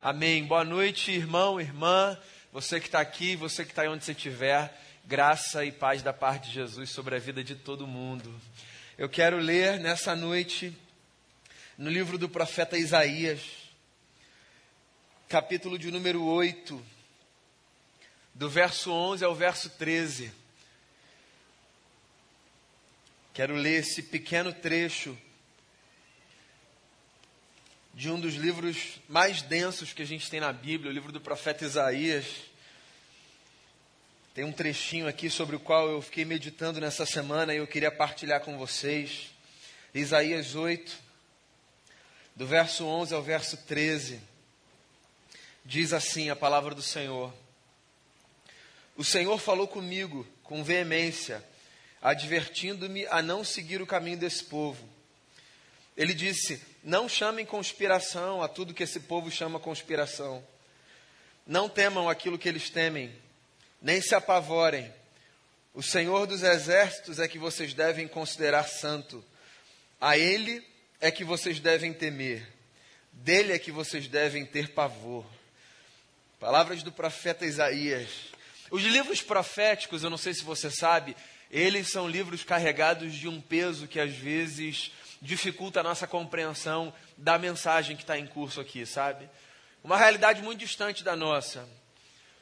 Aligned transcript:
Amém. 0.00 0.44
Boa 0.44 0.64
noite, 0.64 1.10
irmão, 1.10 1.60
irmã, 1.60 2.16
você 2.52 2.78
que 2.78 2.86
está 2.86 3.00
aqui, 3.00 3.34
você 3.34 3.64
que 3.64 3.72
está 3.72 3.82
onde 3.90 4.04
você 4.04 4.12
estiver, 4.12 4.72
graça 5.04 5.64
e 5.64 5.72
paz 5.72 6.04
da 6.04 6.12
parte 6.12 6.46
de 6.46 6.54
Jesus 6.54 6.90
sobre 6.90 7.16
a 7.16 7.18
vida 7.18 7.42
de 7.42 7.56
todo 7.56 7.84
mundo. 7.84 8.32
Eu 8.96 9.08
quero 9.08 9.38
ler 9.38 9.80
nessa 9.80 10.14
noite, 10.14 10.72
no 11.76 11.90
livro 11.90 12.16
do 12.16 12.28
profeta 12.28 12.78
Isaías, 12.78 13.40
capítulo 15.28 15.76
de 15.76 15.90
número 15.90 16.22
8, 16.24 16.80
do 18.34 18.48
verso 18.48 18.92
11 18.92 19.24
ao 19.24 19.34
verso 19.34 19.68
13. 19.70 20.30
Quero 23.34 23.56
ler 23.56 23.80
esse 23.80 24.00
pequeno 24.04 24.52
trecho 24.52 25.18
de 27.98 28.08
um 28.08 28.20
dos 28.20 28.36
livros 28.36 29.00
mais 29.08 29.42
densos 29.42 29.92
que 29.92 30.02
a 30.02 30.06
gente 30.06 30.30
tem 30.30 30.38
na 30.38 30.52
Bíblia, 30.52 30.88
o 30.88 30.94
livro 30.94 31.10
do 31.10 31.20
profeta 31.20 31.64
Isaías. 31.64 32.26
Tem 34.32 34.44
um 34.44 34.52
trechinho 34.52 35.08
aqui 35.08 35.28
sobre 35.28 35.56
o 35.56 35.58
qual 35.58 35.90
eu 35.90 36.00
fiquei 36.00 36.24
meditando 36.24 36.80
nessa 36.80 37.04
semana 37.04 37.52
e 37.52 37.56
eu 37.56 37.66
queria 37.66 37.90
partilhar 37.90 38.40
com 38.40 38.56
vocês. 38.56 39.30
Isaías 39.92 40.54
8, 40.54 40.96
do 42.36 42.46
verso 42.46 42.86
11 42.86 43.14
ao 43.14 43.20
verso 43.20 43.56
13. 43.66 44.20
Diz 45.64 45.92
assim 45.92 46.30
a 46.30 46.36
palavra 46.36 46.76
do 46.76 46.82
Senhor: 46.82 47.34
O 48.96 49.02
Senhor 49.02 49.40
falou 49.40 49.66
comigo 49.66 50.24
com 50.44 50.62
veemência, 50.62 51.44
advertindo-me 52.00 53.08
a 53.08 53.20
não 53.20 53.42
seguir 53.42 53.82
o 53.82 53.86
caminho 53.88 54.18
desse 54.18 54.44
povo. 54.44 54.88
Ele 55.98 56.14
disse: 56.14 56.62
Não 56.84 57.08
chamem 57.08 57.44
conspiração 57.44 58.40
a 58.40 58.46
tudo 58.46 58.72
que 58.72 58.84
esse 58.84 59.00
povo 59.00 59.32
chama 59.32 59.58
conspiração. 59.58 60.46
Não 61.44 61.68
temam 61.68 62.08
aquilo 62.08 62.38
que 62.38 62.48
eles 62.48 62.70
temem, 62.70 63.12
nem 63.82 64.00
se 64.00 64.14
apavorem. 64.14 64.94
O 65.74 65.82
Senhor 65.82 66.26
dos 66.26 66.44
exércitos 66.44 67.18
é 67.18 67.26
que 67.26 67.38
vocês 67.38 67.74
devem 67.74 68.06
considerar 68.06 68.68
santo. 68.68 69.24
A 70.00 70.16
Ele 70.16 70.64
é 71.00 71.10
que 71.10 71.24
vocês 71.24 71.58
devem 71.58 71.92
temer. 71.92 72.46
Dele 73.12 73.52
é 73.52 73.58
que 73.58 73.72
vocês 73.72 74.06
devem 74.06 74.46
ter 74.46 74.68
pavor. 74.68 75.26
Palavras 76.38 76.84
do 76.84 76.92
profeta 76.92 77.44
Isaías. 77.44 78.08
Os 78.70 78.84
livros 78.84 79.20
proféticos, 79.20 80.04
eu 80.04 80.10
não 80.10 80.18
sei 80.18 80.34
se 80.34 80.44
você 80.44 80.70
sabe, 80.70 81.16
eles 81.50 81.90
são 81.90 82.06
livros 82.08 82.44
carregados 82.44 83.14
de 83.14 83.26
um 83.26 83.40
peso 83.40 83.88
que 83.88 83.98
às 83.98 84.14
vezes 84.14 84.92
dificulta 85.20 85.80
a 85.80 85.82
nossa 85.82 86.06
compreensão 86.06 86.92
da 87.16 87.38
mensagem 87.38 87.96
que 87.96 88.02
está 88.02 88.18
em 88.18 88.26
curso 88.26 88.60
aqui, 88.60 88.86
sabe? 88.86 89.28
Uma 89.82 89.96
realidade 89.96 90.42
muito 90.42 90.60
distante 90.60 91.02
da 91.02 91.16
nossa. 91.16 91.68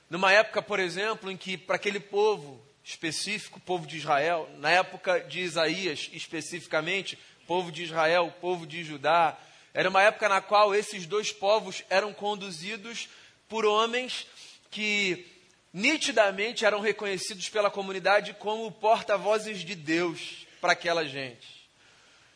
Numa 0.08 0.32
época, 0.32 0.62
por 0.62 0.78
exemplo, 0.78 1.30
em 1.30 1.36
que 1.36 1.56
para 1.56 1.76
aquele 1.76 2.00
povo 2.00 2.64
específico, 2.84 3.58
povo 3.60 3.86
de 3.86 3.96
Israel, 3.96 4.48
na 4.58 4.70
época 4.70 5.20
de 5.20 5.40
Isaías 5.40 6.08
especificamente, 6.12 7.18
povo 7.46 7.72
de 7.72 7.82
Israel, 7.82 8.32
povo 8.40 8.66
de 8.66 8.84
Judá, 8.84 9.36
era 9.74 9.90
uma 9.90 10.02
época 10.02 10.28
na 10.28 10.40
qual 10.40 10.74
esses 10.74 11.06
dois 11.06 11.32
povos 11.32 11.82
eram 11.90 12.12
conduzidos 12.12 13.08
por 13.48 13.64
homens 13.64 14.26
que 14.70 15.26
nitidamente 15.72 16.64
eram 16.64 16.80
reconhecidos 16.80 17.48
pela 17.48 17.70
comunidade 17.70 18.34
como 18.34 18.70
porta-vozes 18.70 19.60
de 19.60 19.74
Deus 19.74 20.46
para 20.60 20.72
aquela 20.72 21.04
gente. 21.04 21.55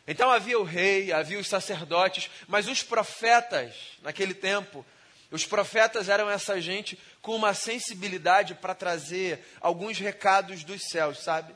Então 0.06 0.30
havia 0.30 0.58
o 0.58 0.64
rei, 0.64 1.12
havia 1.12 1.38
os 1.38 1.48
sacerdotes, 1.48 2.30
mas 2.48 2.68
os 2.68 2.82
profetas, 2.82 3.74
naquele 4.02 4.34
tempo, 4.34 4.84
os 5.30 5.46
profetas 5.46 6.08
eram 6.08 6.28
essa 6.28 6.60
gente 6.60 6.98
com 7.22 7.36
uma 7.36 7.54
sensibilidade 7.54 8.54
para 8.54 8.74
trazer 8.74 9.44
alguns 9.60 9.98
recados 9.98 10.64
dos 10.64 10.82
céus, 10.88 11.22
sabe? 11.22 11.54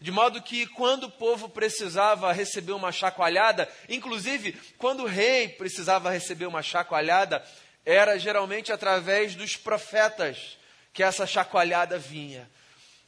De 0.00 0.10
modo 0.10 0.42
que 0.42 0.66
quando 0.66 1.04
o 1.04 1.10
povo 1.10 1.48
precisava 1.48 2.32
receber 2.32 2.72
uma 2.72 2.92
chacoalhada, 2.92 3.68
inclusive 3.88 4.52
quando 4.76 5.04
o 5.04 5.06
rei 5.06 5.48
precisava 5.48 6.10
receber 6.10 6.46
uma 6.46 6.62
chacoalhada, 6.62 7.42
era 7.84 8.18
geralmente 8.18 8.72
através 8.72 9.34
dos 9.34 9.56
profetas 9.56 10.58
que 10.92 11.02
essa 11.02 11.26
chacoalhada 11.26 11.98
vinha. 11.98 12.50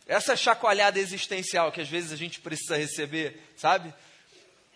Essa 0.07 0.37
chacoalhada 0.37 0.99
existencial 0.99 1.71
que 1.73 1.81
às 1.81 1.89
vezes 1.89 2.13
a 2.13 2.17
gente 2.17 2.41
precisa 2.41 2.77
receber, 2.77 3.43
sabe? 3.57 3.93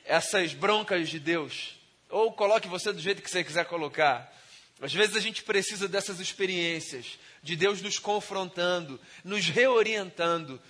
Essas 0.04 0.54
broncas 0.54 1.08
de 1.08 1.18
Deus. 1.18 1.76
Ou 2.08 2.32
coloque 2.32 2.68
você 2.68 2.92
do 2.92 3.00
jeito 3.00 3.22
que 3.22 3.30
você 3.30 3.42
quiser 3.42 3.64
colocar. 3.64 4.32
Às 4.80 4.92
vezes 4.92 5.16
a 5.16 5.20
gente 5.20 5.42
precisa 5.42 5.86
dessas 5.86 6.18
experiências, 6.18 7.18
de 7.42 7.54
Deus 7.54 7.80
nos 7.80 7.98
confrontando, 7.98 9.00
nos 9.24 9.46
reorientando, 9.46 10.60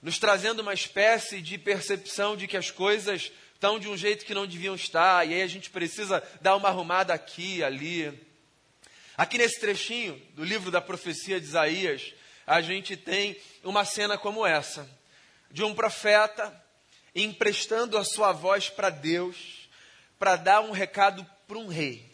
nos 0.00 0.18
trazendo 0.18 0.60
uma 0.60 0.72
espécie 0.72 1.42
de 1.42 1.58
percepção 1.58 2.36
de 2.36 2.46
que 2.46 2.56
as 2.56 2.70
coisas 2.70 3.30
estão 3.52 3.78
de 3.78 3.88
um 3.88 3.96
jeito 3.96 4.24
que 4.24 4.34
não 4.34 4.46
deviam 4.46 4.74
estar, 4.74 5.26
e 5.26 5.34
aí 5.34 5.42
a 5.42 5.46
gente 5.46 5.68
precisa 5.68 6.22
dar 6.40 6.56
uma 6.56 6.68
arrumada 6.68 7.12
aqui, 7.12 7.62
ali. 7.62 8.12
Aqui 9.16 9.36
nesse 9.36 9.60
trechinho 9.60 10.20
do 10.34 10.44
livro 10.44 10.70
da 10.70 10.80
profecia 10.80 11.40
de 11.40 11.46
Isaías, 11.46 12.14
a 12.46 12.60
gente 12.62 12.96
tem 12.96 13.36
uma 13.62 13.84
cena 13.84 14.16
como 14.16 14.46
essa, 14.46 14.88
de 15.50 15.62
um 15.62 15.74
profeta 15.74 16.50
emprestando 17.22 17.96
a 17.96 18.04
sua 18.04 18.32
voz 18.32 18.68
para 18.68 18.90
Deus, 18.90 19.68
para 20.18 20.36
dar 20.36 20.60
um 20.60 20.70
recado 20.70 21.26
para 21.46 21.58
um 21.58 21.68
rei. 21.68 22.08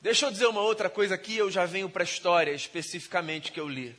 Deixa 0.00 0.26
eu 0.26 0.30
dizer 0.30 0.46
uma 0.46 0.62
outra 0.62 0.88
coisa 0.88 1.14
aqui, 1.14 1.36
eu 1.36 1.50
já 1.50 1.66
venho 1.66 1.90
para 1.90 2.02
a 2.02 2.04
história 2.04 2.52
especificamente 2.52 3.52
que 3.52 3.60
eu 3.60 3.68
li. 3.68 3.94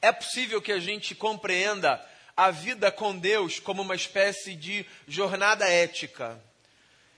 É 0.00 0.12
possível 0.12 0.62
que 0.62 0.72
a 0.72 0.78
gente 0.78 1.14
compreenda 1.14 2.04
a 2.36 2.50
vida 2.50 2.90
com 2.90 3.18
Deus 3.18 3.58
como 3.58 3.82
uma 3.82 3.96
espécie 3.96 4.54
de 4.54 4.86
jornada 5.06 5.68
ética. 5.68 6.40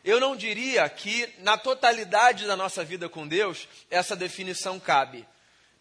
Eu 0.03 0.19
não 0.19 0.35
diria 0.35 0.89
que 0.89 1.29
na 1.41 1.59
totalidade 1.59 2.47
da 2.47 2.57
nossa 2.57 2.83
vida 2.83 3.09
com 3.09 3.29
Deus 3.29 3.69
essa 3.91 4.17
definição 4.17 4.81
cabe. 4.81 5.27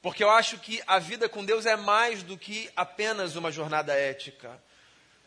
Porque 0.01 0.23
eu 0.23 0.29
acho 0.29 0.57
que 0.59 0.81
a 0.85 0.99
vida 0.99 1.27
com 1.27 1.43
Deus 1.43 1.66
é 1.66 1.75
mais 1.75 2.21
do 2.21 2.37
que 2.37 2.69
apenas 2.75 3.35
uma 3.35 3.51
jornada 3.51 3.93
ética. 3.93 4.61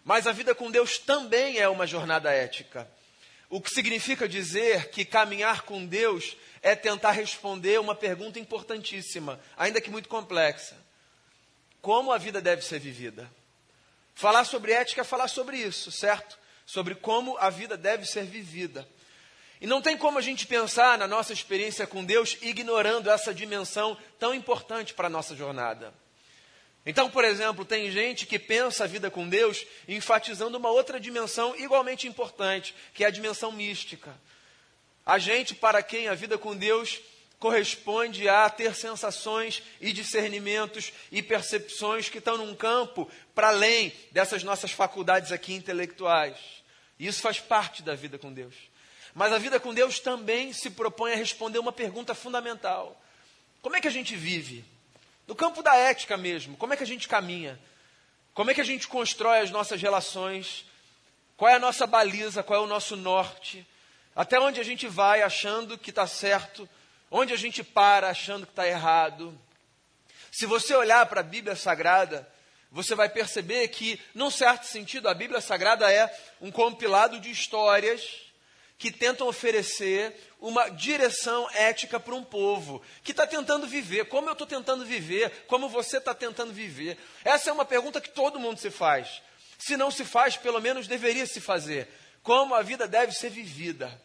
Mas 0.04 0.26
a 0.26 0.32
vida 0.32 0.54
com 0.54 0.70
Deus 0.70 0.98
também 0.98 1.58
é 1.58 1.68
uma 1.68 1.86
jornada 1.86 2.30
ética. 2.30 2.88
O 3.48 3.60
que 3.60 3.70
significa 3.70 4.28
dizer 4.28 4.90
que 4.90 5.04
caminhar 5.04 5.62
com 5.62 5.84
Deus 5.84 6.36
é 6.62 6.74
tentar 6.74 7.12
responder 7.12 7.78
uma 7.78 7.94
pergunta 7.94 8.38
importantíssima, 8.38 9.38
ainda 9.56 9.80
que 9.80 9.90
muito 9.90 10.08
complexa: 10.08 10.76
como 11.80 12.12
a 12.12 12.18
vida 12.18 12.40
deve 12.40 12.62
ser 12.62 12.78
vivida? 12.78 13.30
Falar 14.14 14.44
sobre 14.44 14.72
ética 14.72 15.02
é 15.02 15.04
falar 15.04 15.28
sobre 15.28 15.56
isso, 15.56 15.90
certo? 15.90 16.38
Sobre 16.64 16.94
como 16.94 17.36
a 17.38 17.50
vida 17.50 17.76
deve 17.76 18.06
ser 18.06 18.24
vivida. 18.24 18.88
E 19.60 19.66
não 19.66 19.80
tem 19.80 19.96
como 19.96 20.18
a 20.18 20.22
gente 20.22 20.46
pensar 20.46 20.98
na 20.98 21.06
nossa 21.06 21.32
experiência 21.32 21.86
com 21.86 22.04
Deus 22.04 22.36
ignorando 22.42 23.10
essa 23.10 23.32
dimensão 23.32 23.96
tão 24.18 24.34
importante 24.34 24.92
para 24.92 25.06
a 25.06 25.10
nossa 25.10 25.36
jornada. 25.36 25.94
Então, 26.84 27.08
por 27.08 27.24
exemplo, 27.24 27.64
tem 27.64 27.90
gente 27.90 28.26
que 28.26 28.38
pensa 28.38 28.84
a 28.84 28.86
vida 28.88 29.10
com 29.10 29.28
Deus 29.28 29.64
enfatizando 29.86 30.58
uma 30.58 30.70
outra 30.70 30.98
dimensão 30.98 31.54
igualmente 31.56 32.08
importante, 32.08 32.74
que 32.92 33.04
é 33.04 33.06
a 33.06 33.10
dimensão 33.10 33.52
mística. 33.52 34.12
A 35.06 35.18
gente 35.18 35.54
para 35.54 35.82
quem 35.82 36.08
a 36.08 36.14
vida 36.14 36.36
com 36.36 36.56
Deus 36.56 37.00
corresponde 37.38 38.28
a 38.28 38.48
ter 38.48 38.74
sensações 38.74 39.62
e 39.80 39.92
discernimentos 39.92 40.92
e 41.10 41.20
percepções 41.20 42.08
que 42.08 42.18
estão 42.18 42.36
num 42.36 42.54
campo 42.54 43.10
para 43.34 43.48
além 43.48 43.92
dessas 44.12 44.44
nossas 44.44 44.70
faculdades 44.70 45.32
aqui 45.32 45.52
intelectuais. 45.52 46.36
Isso 46.98 47.20
faz 47.20 47.40
parte 47.40 47.82
da 47.82 47.96
vida 47.96 48.16
com 48.16 48.32
Deus. 48.32 48.54
Mas 49.12 49.32
a 49.32 49.38
vida 49.38 49.58
com 49.58 49.74
Deus 49.74 49.98
também 49.98 50.52
se 50.52 50.70
propõe 50.70 51.12
a 51.12 51.16
responder 51.16 51.58
uma 51.58 51.72
pergunta 51.72 52.14
fundamental: 52.14 53.00
como 53.60 53.76
é 53.76 53.80
que 53.80 53.88
a 53.88 53.92
gente 53.92 54.14
vive? 54.14 54.64
No 55.26 55.34
campo 55.34 55.62
da 55.62 55.74
ética 55.76 56.16
mesmo, 56.16 56.56
como 56.56 56.74
é 56.74 56.76
que 56.76 56.82
a 56.82 56.86
gente 56.86 57.08
caminha? 57.08 57.58
Como 58.34 58.50
é 58.50 58.54
que 58.54 58.60
a 58.60 58.64
gente 58.64 58.88
constrói 58.88 59.40
as 59.40 59.50
nossas 59.50 59.80
relações? 59.80 60.64
Qual 61.36 61.50
é 61.50 61.54
a 61.54 61.60
nossa 61.60 61.86
baliza? 61.86 62.42
Qual 62.42 62.60
é 62.60 62.64
o 62.64 62.68
nosso 62.68 62.96
norte? 62.96 63.66
Até 64.14 64.38
onde 64.40 64.60
a 64.60 64.64
gente 64.64 64.86
vai 64.88 65.22
achando 65.22 65.78
que 65.78 65.90
está 65.90 66.06
certo? 66.06 66.68
Onde 67.10 67.32
a 67.32 67.36
gente 67.36 67.62
para 67.62 68.08
achando 68.08 68.46
que 68.46 68.52
está 68.52 68.66
errado? 68.66 69.38
Se 70.30 70.46
você 70.46 70.74
olhar 70.74 71.04
para 71.06 71.20
a 71.20 71.24
Bíblia 71.24 71.54
Sagrada, 71.54 72.26
você 72.70 72.94
vai 72.94 73.08
perceber 73.08 73.68
que, 73.68 74.00
num 74.14 74.30
certo 74.30 74.64
sentido, 74.64 75.08
a 75.08 75.14
Bíblia 75.14 75.42
Sagrada 75.42 75.92
é 75.92 76.10
um 76.40 76.50
compilado 76.50 77.20
de 77.20 77.30
histórias 77.30 78.22
que 78.78 78.90
tentam 78.90 79.28
oferecer 79.28 80.31
uma 80.42 80.68
direção 80.68 81.48
ética 81.52 82.00
para 82.00 82.16
um 82.16 82.24
povo 82.24 82.82
que 83.04 83.12
está 83.12 83.24
tentando 83.26 83.64
viver, 83.64 84.06
como 84.06 84.28
eu 84.28 84.32
estou 84.32 84.46
tentando 84.46 84.84
viver, 84.84 85.30
como 85.46 85.68
você 85.68 85.98
está 85.98 86.12
tentando 86.12 86.52
viver. 86.52 86.98
Essa 87.24 87.48
é 87.48 87.52
uma 87.52 87.64
pergunta 87.64 88.00
que 88.00 88.10
todo 88.10 88.40
mundo 88.40 88.58
se 88.58 88.68
faz. 88.68 89.22
Se 89.56 89.76
não 89.76 89.88
se 89.88 90.04
faz, 90.04 90.36
pelo 90.36 90.60
menos 90.60 90.88
deveria 90.88 91.26
se 91.26 91.40
fazer. 91.40 91.88
Como 92.24 92.56
a 92.56 92.62
vida 92.62 92.88
deve 92.88 93.12
ser 93.12 93.30
vivida. 93.30 94.02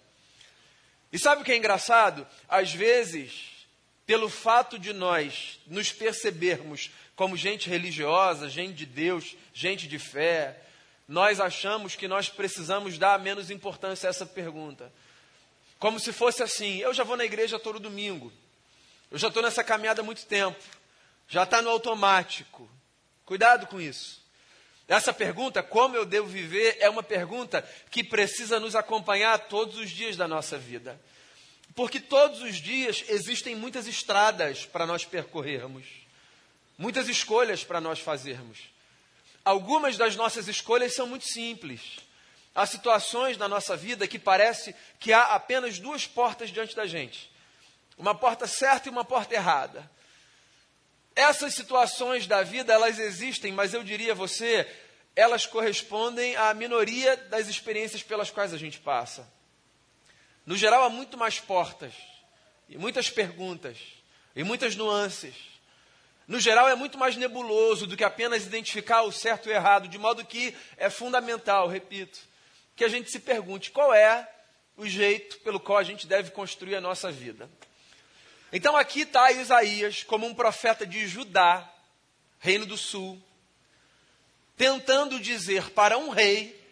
E 1.12 1.18
sabe 1.18 1.42
o 1.42 1.46
que 1.46 1.52
é 1.52 1.58
engraçado? 1.58 2.28
Às 2.48 2.72
vezes, 2.72 3.66
pelo 4.06 4.30
fato 4.30 4.78
de 4.78 4.94
nós 4.94 5.60
nos 5.66 5.92
percebermos 5.92 6.92
como 7.16 7.36
gente 7.36 7.68
religiosa, 7.68 8.48
gente 8.48 8.74
de 8.74 8.86
Deus, 8.86 9.36
gente 9.56 9.88
de 9.88 9.98
fé, 9.98 10.56
nós 11.08 11.40
achamos 11.40 11.96
que 11.96 12.08
nós 12.08 12.30
precisamos 12.30 13.00
dar 13.00 13.18
menos 13.18 13.50
importância 13.50 14.08
a 14.08 14.12
essa 14.12 14.26
pergunta. 14.26 14.94
Como 15.80 16.00
se 16.00 16.12
fosse 16.12 16.44
assim: 16.44 16.78
eu 16.78 16.94
já 16.94 17.04
vou 17.04 17.18
na 17.18 17.26
igreja 17.26 17.60
todo 17.60 17.80
domingo, 17.80 18.32
eu 19.12 19.18
já 19.18 19.28
estou 19.28 19.44
nessa 19.44 19.64
caminhada 19.64 20.02
há 20.02 20.04
muito 20.04 20.26
tempo, 20.26 20.62
já 21.28 21.44
está 21.44 21.62
no 21.62 21.70
automático. 21.70 22.70
Cuidado 23.26 23.68
com 23.68 23.80
isso. 23.80 24.26
Essa 24.88 25.12
pergunta, 25.12 25.62
como 25.62 25.98
eu 25.98 26.06
devo 26.06 26.28
viver, 26.28 26.78
é 26.80 26.90
uma 26.90 27.04
pergunta 27.04 27.62
que 27.92 28.04
precisa 28.04 28.58
nos 28.58 28.74
acompanhar 28.74 29.38
todos 29.38 29.78
os 29.78 29.90
dias 29.90 30.16
da 30.16 30.28
nossa 30.28 30.58
vida. 30.58 31.00
Porque 31.76 32.00
todos 32.00 32.42
os 32.42 32.56
dias 32.56 33.04
existem 33.10 33.54
muitas 33.54 33.86
estradas 33.86 34.66
para 34.66 34.86
nós 34.86 35.04
percorrermos, 35.04 35.86
muitas 36.78 37.10
escolhas 37.10 37.64
para 37.66 37.82
nós 37.82 38.00
fazermos. 38.00 38.60
Algumas 39.44 39.98
das 39.98 40.16
nossas 40.16 40.48
escolhas 40.48 40.96
são 40.96 41.06
muito 41.06 41.26
simples. 41.26 41.82
Há 42.58 42.66
situações 42.66 43.38
na 43.38 43.48
nossa 43.48 43.78
vida 43.78 44.08
que 44.08 44.18
parece 44.18 44.76
que 45.00 45.14
há 45.14 45.36
apenas 45.36 45.78
duas 45.78 46.08
portas 46.08 46.50
diante 46.50 46.76
da 46.76 46.88
gente: 46.88 47.32
uma 47.96 48.16
porta 48.16 48.48
certa 48.48 48.90
e 48.90 48.92
uma 48.92 49.06
porta 49.06 49.36
errada. 49.36 49.88
Essas 51.16 51.54
situações 51.54 52.26
da 52.26 52.42
vida, 52.42 52.74
elas 52.74 52.98
existem, 52.98 53.52
mas 53.52 53.76
eu 53.76 53.84
diria 53.84 54.14
a 54.14 54.16
você, 54.16 54.68
elas 55.16 55.46
correspondem 55.46 56.36
à 56.36 56.52
minoria 56.56 57.16
das 57.16 57.48
experiências 57.48 58.02
pelas 58.02 58.32
quais 58.32 58.52
a 58.52 58.58
gente 58.58 58.80
passa. 58.80 59.32
No 60.44 60.58
geral, 60.58 60.84
há 60.84 60.90
muito 60.90 61.16
mais 61.16 61.40
portas, 61.40 61.94
e 62.68 62.76
muitas 62.76 63.08
perguntas, 63.08 63.78
e 64.36 64.44
muitas 64.44 64.76
nuances. 64.76 65.36
No 66.28 66.40
geral, 66.40 66.68
é 66.68 66.74
muito 66.74 66.98
mais 66.98 67.16
nebuloso 67.16 67.86
do 67.86 67.96
que 67.96 68.04
apenas 68.04 68.48
identificar 68.48 69.04
o 69.04 69.12
certo 69.12 69.48
e 69.48 69.52
o 69.52 69.56
errado, 69.56 69.88
de 69.88 70.00
modo 70.00 70.26
que 70.26 70.58
é 70.76 70.90
fundamental, 70.90 71.68
repito, 71.68 72.18
que 72.78 72.86
a 72.86 72.88
gente 72.88 73.10
se 73.10 73.20
pergunte 73.20 73.72
qual 73.72 73.92
é 73.92 74.32
o 74.78 74.88
jeito 74.88 75.40
pelo 75.40 75.60
qual 75.60 75.80
a 75.80 75.84
gente 75.84 76.06
deve 76.06 76.30
construir 76.30 76.76
a 76.76 76.82
nossa 76.82 77.12
vida. 77.12 77.50
Então 78.54 78.78
aqui 78.78 79.02
está 79.02 79.32
Isaías 79.32 80.04
como 80.04 80.28
um 80.28 80.34
profeta 80.36 80.86
de 80.86 81.08
Judá, 81.08 81.68
reino 82.40 82.68
do 82.68 82.78
sul, 82.78 83.20
tentando 84.56 85.20
dizer 85.20 85.72
para 85.72 85.98
um 85.98 86.10
rei, 86.10 86.64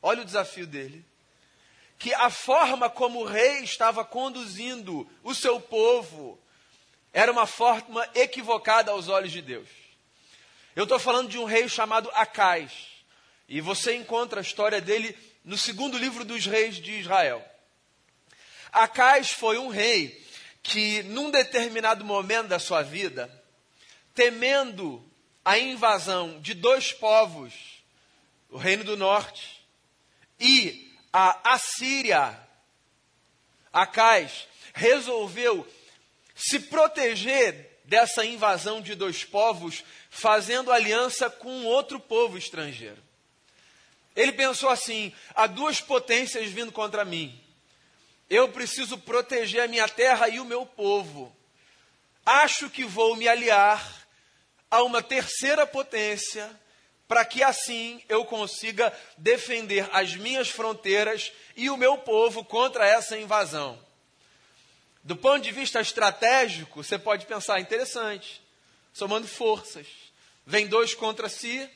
olha 0.00 0.22
o 0.22 0.24
desafio 0.24 0.66
dele, 0.66 1.04
que 1.98 2.14
a 2.14 2.30
forma 2.30 2.88
como 2.88 3.20
o 3.20 3.26
rei 3.26 3.62
estava 3.62 4.06
conduzindo 4.06 5.08
o 5.22 5.34
seu 5.34 5.60
povo 5.60 6.40
era 7.12 7.30
uma 7.30 7.46
forma 7.46 8.08
equivocada 8.14 8.90
aos 8.90 9.08
olhos 9.08 9.30
de 9.30 9.42
Deus. 9.42 9.68
Eu 10.74 10.84
estou 10.84 10.98
falando 10.98 11.28
de 11.28 11.36
um 11.38 11.44
rei 11.44 11.68
chamado 11.68 12.10
Acais, 12.14 12.72
e 13.46 13.60
você 13.60 13.94
encontra 13.94 14.40
a 14.40 14.42
história 14.42 14.80
dele 14.80 15.14
no 15.44 15.58
segundo 15.58 15.98
livro 15.98 16.24
dos 16.24 16.46
reis 16.46 16.76
de 16.76 16.92
Israel. 16.92 17.44
Acais 18.70 19.30
foi 19.30 19.58
um 19.58 19.68
rei 19.68 20.24
que, 20.62 21.02
num 21.04 21.30
determinado 21.30 22.04
momento 22.04 22.48
da 22.48 22.58
sua 22.58 22.82
vida, 22.82 23.30
temendo 24.14 25.04
a 25.44 25.58
invasão 25.58 26.40
de 26.40 26.54
dois 26.54 26.92
povos, 26.92 27.52
o 28.48 28.56
Reino 28.56 28.84
do 28.84 28.96
Norte 28.96 29.62
e 30.38 30.90
a 31.12 31.52
Assíria, 31.54 32.38
Acais, 33.72 34.46
resolveu 34.74 35.66
se 36.34 36.60
proteger 36.60 37.80
dessa 37.84 38.24
invasão 38.24 38.80
de 38.80 38.94
dois 38.94 39.24
povos, 39.24 39.82
fazendo 40.10 40.70
aliança 40.70 41.28
com 41.28 41.64
outro 41.64 41.98
povo 41.98 42.38
estrangeiro. 42.38 43.02
Ele 44.14 44.32
pensou 44.32 44.68
assim: 44.68 45.12
há 45.34 45.46
duas 45.46 45.80
potências 45.80 46.48
vindo 46.50 46.72
contra 46.72 47.04
mim. 47.04 47.38
Eu 48.28 48.48
preciso 48.48 48.96
proteger 48.98 49.62
a 49.62 49.68
minha 49.68 49.88
terra 49.88 50.28
e 50.28 50.40
o 50.40 50.44
meu 50.44 50.64
povo. 50.64 51.34
Acho 52.24 52.70
que 52.70 52.84
vou 52.84 53.16
me 53.16 53.28
aliar 53.28 54.06
a 54.70 54.82
uma 54.82 55.02
terceira 55.02 55.66
potência 55.66 56.50
para 57.06 57.26
que 57.26 57.42
assim 57.42 58.02
eu 58.08 58.24
consiga 58.24 58.90
defender 59.18 59.86
as 59.92 60.16
minhas 60.16 60.48
fronteiras 60.48 61.30
e 61.54 61.68
o 61.68 61.76
meu 61.76 61.98
povo 61.98 62.42
contra 62.42 62.86
essa 62.86 63.18
invasão. 63.18 63.78
Do 65.04 65.14
ponto 65.14 65.42
de 65.42 65.50
vista 65.50 65.80
estratégico, 65.80 66.82
você 66.82 66.98
pode 66.98 67.26
pensar 67.26 67.60
interessante, 67.60 68.40
somando 68.94 69.26
forças. 69.26 69.86
Vem 70.46 70.66
dois 70.66 70.94
contra 70.94 71.28
si, 71.28 71.68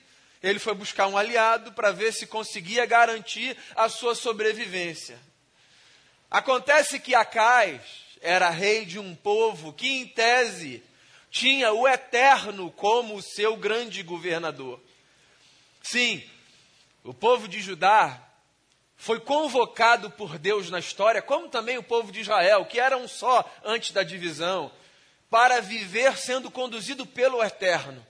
ele 0.42 0.58
foi 0.58 0.74
buscar 0.74 1.06
um 1.06 1.16
aliado 1.16 1.72
para 1.72 1.92
ver 1.92 2.12
se 2.12 2.26
conseguia 2.26 2.84
garantir 2.86 3.56
a 3.74 3.88
sua 3.88 4.14
sobrevivência. 4.14 5.18
Acontece 6.30 6.98
que 6.98 7.14
Acais 7.14 7.80
era 8.20 8.50
rei 8.50 8.84
de 8.84 8.98
um 8.98 9.14
povo 9.14 9.72
que, 9.72 9.88
em 9.88 10.06
tese, 10.06 10.82
tinha 11.30 11.72
o 11.72 11.86
Eterno 11.86 12.70
como 12.70 13.22
seu 13.22 13.56
grande 13.56 14.02
governador. 14.02 14.80
Sim, 15.82 16.22
o 17.04 17.14
povo 17.14 17.46
de 17.46 17.60
Judá 17.60 18.20
foi 18.96 19.20
convocado 19.20 20.10
por 20.10 20.38
Deus 20.38 20.70
na 20.70 20.78
história, 20.78 21.22
como 21.22 21.48
também 21.48 21.78
o 21.78 21.82
povo 21.82 22.10
de 22.10 22.20
Israel, 22.20 22.64
que 22.64 22.80
era 22.80 22.96
um 22.96 23.06
só 23.06 23.44
antes 23.64 23.92
da 23.92 24.02
divisão, 24.02 24.72
para 25.30 25.60
viver 25.60 26.16
sendo 26.16 26.50
conduzido 26.50 27.06
pelo 27.06 27.42
Eterno. 27.42 28.04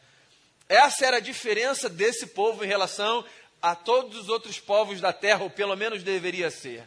Essa 0.69 1.07
era 1.07 1.17
a 1.19 1.21
diferença 1.21 1.89
desse 1.89 2.29
povo 2.29 2.65
em 2.65 2.69
relação 2.69 3.25
a 3.63 3.75
todos 3.75 4.17
os 4.17 4.29
outros 4.29 4.59
povos 4.59 5.01
da 5.01 5.13
terra, 5.13 5.43
ou 5.43 5.51
pelo 5.51 5.77
menos 5.77 6.03
deveria 6.03 6.51
ser. 6.51 6.85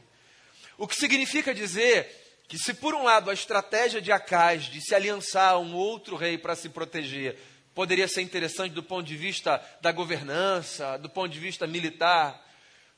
O 0.77 0.87
que 0.87 0.95
significa 0.95 1.53
dizer 1.53 2.41
que, 2.47 2.57
se 2.57 2.73
por 2.73 2.93
um 2.93 3.03
lado 3.03 3.29
a 3.29 3.33
estratégia 3.33 4.01
de 4.01 4.11
Acais 4.11 4.63
de 4.63 4.81
se 4.81 4.95
aliançar 4.95 5.53
a 5.53 5.59
um 5.59 5.75
outro 5.75 6.15
rei 6.15 6.37
para 6.37 6.55
se 6.55 6.69
proteger 6.69 7.37
poderia 7.73 8.07
ser 8.07 8.21
interessante 8.21 8.73
do 8.73 8.83
ponto 8.83 9.05
de 9.05 9.15
vista 9.15 9.63
da 9.79 9.91
governança, 9.91 10.97
do 10.97 11.07
ponto 11.07 11.31
de 11.31 11.39
vista 11.39 11.65
militar, 11.65 12.45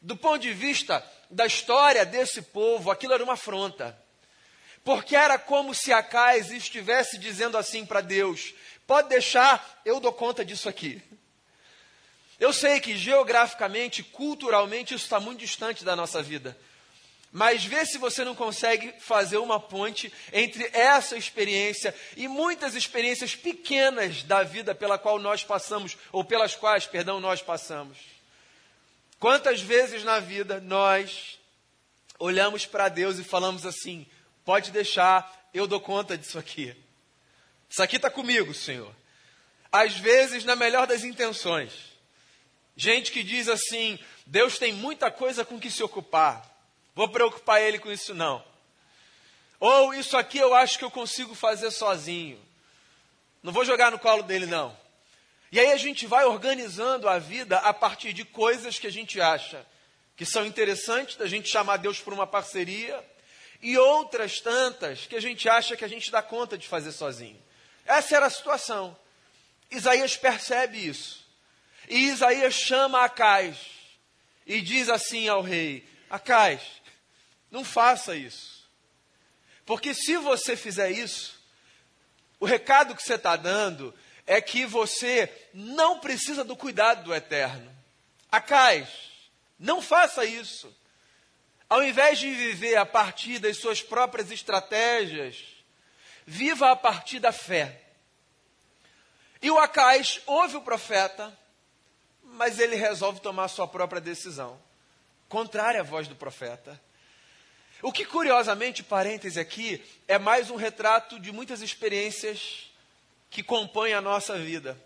do 0.01 0.17
ponto 0.17 0.39
de 0.39 0.53
vista 0.53 1.05
da 1.29 1.45
história 1.45 2.03
desse 2.03 2.41
povo, 2.41 2.89
aquilo 2.89 3.13
era 3.13 3.23
uma 3.23 3.33
afronta. 3.33 3.95
Porque 4.83 5.15
era 5.15 5.37
como 5.37 5.75
se 5.75 5.93
Acais 5.93 6.49
estivesse 6.49 7.19
dizendo 7.19 7.57
assim 7.57 7.85
para 7.85 8.01
Deus: 8.01 8.55
pode 8.91 9.07
deixar, 9.07 9.81
eu 9.85 10.01
dou 10.01 10.11
conta 10.11 10.43
disso 10.43 10.67
aqui. 10.67 11.01
Eu 12.37 12.51
sei 12.51 12.81
que 12.81 12.97
geograficamente, 12.97 14.03
culturalmente, 14.03 14.93
isso 14.93 15.05
está 15.05 15.17
muito 15.17 15.39
distante 15.39 15.85
da 15.85 15.95
nossa 15.95 16.21
vida. 16.21 16.57
Mas 17.31 17.63
vê 17.63 17.85
se 17.85 17.97
você 17.97 18.25
não 18.25 18.35
consegue 18.35 18.93
fazer 18.99 19.37
uma 19.37 19.61
ponte 19.61 20.11
entre 20.33 20.69
essa 20.73 21.15
experiência 21.15 21.95
e 22.17 22.27
muitas 22.27 22.75
experiências 22.75 23.33
pequenas 23.33 24.23
da 24.23 24.43
vida 24.43 24.75
pela 24.75 24.97
qual 24.97 25.17
nós 25.19 25.41
passamos, 25.41 25.97
ou 26.11 26.25
pelas 26.25 26.53
quais, 26.53 26.85
perdão, 26.85 27.21
nós 27.21 27.41
passamos. 27.41 27.97
Quantas 29.21 29.61
vezes 29.61 30.03
na 30.03 30.19
vida 30.19 30.59
nós 30.59 31.39
olhamos 32.19 32.65
para 32.65 32.89
Deus 32.89 33.19
e 33.19 33.23
falamos 33.23 33.65
assim: 33.65 34.05
pode 34.43 34.69
deixar, 34.69 35.49
eu 35.53 35.65
dou 35.65 35.79
conta 35.79 36.17
disso 36.17 36.37
aqui. 36.37 36.75
Isso 37.71 37.81
aqui 37.81 37.95
está 37.95 38.09
comigo, 38.09 38.53
Senhor. 38.53 38.93
Às 39.71 39.95
vezes, 39.95 40.43
na 40.43 40.57
melhor 40.57 40.85
das 40.85 41.05
intenções. 41.05 41.71
Gente 42.75 43.13
que 43.13 43.23
diz 43.23 43.47
assim: 43.47 43.97
Deus 44.25 44.59
tem 44.59 44.73
muita 44.73 45.09
coisa 45.09 45.45
com 45.45 45.57
que 45.57 45.71
se 45.71 45.81
ocupar. 45.81 46.45
Vou 46.93 47.07
preocupar 47.07 47.61
ele 47.61 47.79
com 47.79 47.89
isso 47.89 48.13
não. 48.13 48.43
Ou 49.57 49.93
isso 49.93 50.17
aqui 50.17 50.37
eu 50.37 50.53
acho 50.53 50.77
que 50.77 50.83
eu 50.83 50.91
consigo 50.91 51.33
fazer 51.33 51.71
sozinho. 51.71 52.37
Não 53.41 53.53
vou 53.53 53.63
jogar 53.63 53.89
no 53.89 53.99
colo 53.99 54.23
dele 54.23 54.45
não. 54.45 54.77
E 55.49 55.57
aí 55.57 55.71
a 55.71 55.77
gente 55.77 56.05
vai 56.05 56.25
organizando 56.25 57.07
a 57.07 57.19
vida 57.19 57.57
a 57.59 57.73
partir 57.73 58.11
de 58.11 58.25
coisas 58.25 58.79
que 58.79 58.87
a 58.87 58.91
gente 58.91 59.21
acha 59.21 59.65
que 60.17 60.25
são 60.25 60.45
interessantes, 60.45 61.15
da 61.15 61.25
gente 61.25 61.47
chamar 61.47 61.77
Deus 61.77 61.99
por 61.99 62.13
uma 62.13 62.27
parceria, 62.27 63.01
e 63.61 63.77
outras 63.77 64.41
tantas 64.41 65.05
que 65.07 65.15
a 65.15 65.21
gente 65.21 65.47
acha 65.47 65.77
que 65.77 65.85
a 65.85 65.87
gente 65.87 66.11
dá 66.11 66.21
conta 66.21 66.57
de 66.57 66.67
fazer 66.67 66.91
sozinho. 66.91 67.41
Essa 67.85 68.15
era 68.15 68.25
a 68.27 68.29
situação. 68.29 68.97
Isaías 69.69 70.15
percebe 70.17 70.85
isso. 70.85 71.25
E 71.87 72.07
Isaías 72.07 72.53
chama 72.53 73.03
Acais 73.03 73.57
e 74.45 74.61
diz 74.61 74.89
assim 74.89 75.27
ao 75.27 75.41
rei: 75.41 75.87
Acais, 76.09 76.61
não 77.49 77.63
faça 77.63 78.15
isso. 78.15 78.61
Porque 79.65 79.93
se 79.93 80.17
você 80.17 80.55
fizer 80.55 80.91
isso, 80.91 81.39
o 82.39 82.45
recado 82.45 82.95
que 82.95 83.03
você 83.03 83.15
está 83.15 83.35
dando 83.35 83.93
é 84.25 84.41
que 84.41 84.65
você 84.65 85.31
não 85.53 85.99
precisa 85.99 86.43
do 86.43 86.55
cuidado 86.55 87.03
do 87.03 87.13
eterno. 87.13 87.71
Acais, 88.31 88.87
não 89.59 89.81
faça 89.81 90.25
isso. 90.25 90.73
Ao 91.69 91.83
invés 91.83 92.19
de 92.19 92.33
viver 92.33 92.75
a 92.75 92.85
partir 92.85 93.39
das 93.39 93.57
suas 93.57 93.81
próprias 93.81 94.31
estratégias, 94.31 95.50
viva 96.31 96.71
a 96.71 96.75
partir 96.77 97.19
da 97.19 97.33
fé. 97.33 97.81
E 99.41 99.51
o 99.51 99.59
Acais 99.59 100.21
ouve 100.25 100.55
o 100.55 100.61
profeta, 100.61 101.37
mas 102.23 102.57
ele 102.57 102.77
resolve 102.77 103.19
tomar 103.19 103.49
sua 103.49 103.67
própria 103.67 103.99
decisão, 103.99 104.57
contrária 105.27 105.81
à 105.81 105.83
voz 105.83 106.07
do 106.07 106.15
profeta. 106.15 106.81
O 107.81 107.91
que, 107.91 108.05
curiosamente, 108.05 108.81
parêntese 108.81 109.41
aqui, 109.41 109.83
é 110.07 110.17
mais 110.17 110.49
um 110.49 110.55
retrato 110.55 111.19
de 111.19 111.33
muitas 111.33 111.61
experiências 111.61 112.71
que 113.29 113.43
compõem 113.43 113.93
a 113.93 113.99
nossa 113.99 114.37
vida. 114.37 114.81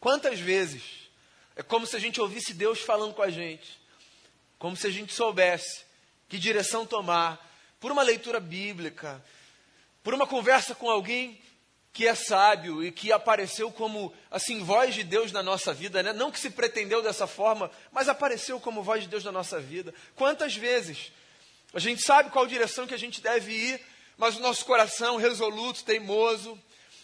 Quantas 0.00 0.40
vezes 0.40 1.10
é 1.56 1.62
como 1.62 1.86
se 1.86 1.94
a 1.94 1.98
gente 1.98 2.22
ouvisse 2.22 2.54
Deus 2.54 2.80
falando 2.80 3.12
com 3.12 3.22
a 3.22 3.30
gente, 3.30 3.78
como 4.58 4.74
se 4.76 4.86
a 4.86 4.90
gente 4.90 5.12
soubesse 5.12 5.84
que 6.26 6.38
direção 6.38 6.86
tomar, 6.86 7.46
por 7.78 7.92
uma 7.92 8.02
leitura 8.02 8.40
bíblica, 8.40 9.22
por 10.08 10.14
uma 10.14 10.26
conversa 10.26 10.74
com 10.74 10.88
alguém 10.88 11.38
que 11.92 12.08
é 12.08 12.14
sábio 12.14 12.82
e 12.82 12.90
que 12.90 13.12
apareceu 13.12 13.70
como 13.70 14.10
assim 14.30 14.64
voz 14.64 14.94
de 14.94 15.04
Deus 15.04 15.32
na 15.32 15.42
nossa 15.42 15.74
vida, 15.74 16.02
né? 16.02 16.14
Não 16.14 16.30
que 16.30 16.40
se 16.40 16.48
pretendeu 16.48 17.02
dessa 17.02 17.26
forma, 17.26 17.70
mas 17.92 18.08
apareceu 18.08 18.58
como 18.58 18.82
voz 18.82 19.02
de 19.02 19.08
Deus 19.10 19.22
na 19.22 19.30
nossa 19.30 19.60
vida. 19.60 19.92
Quantas 20.16 20.56
vezes 20.56 21.12
a 21.74 21.78
gente 21.78 22.00
sabe 22.00 22.30
qual 22.30 22.46
direção 22.46 22.86
que 22.86 22.94
a 22.94 22.98
gente 22.98 23.20
deve 23.20 23.52
ir, 23.52 23.86
mas 24.16 24.38
o 24.38 24.40
nosso 24.40 24.64
coração 24.64 25.18
resoluto, 25.18 25.84
teimoso, 25.84 26.58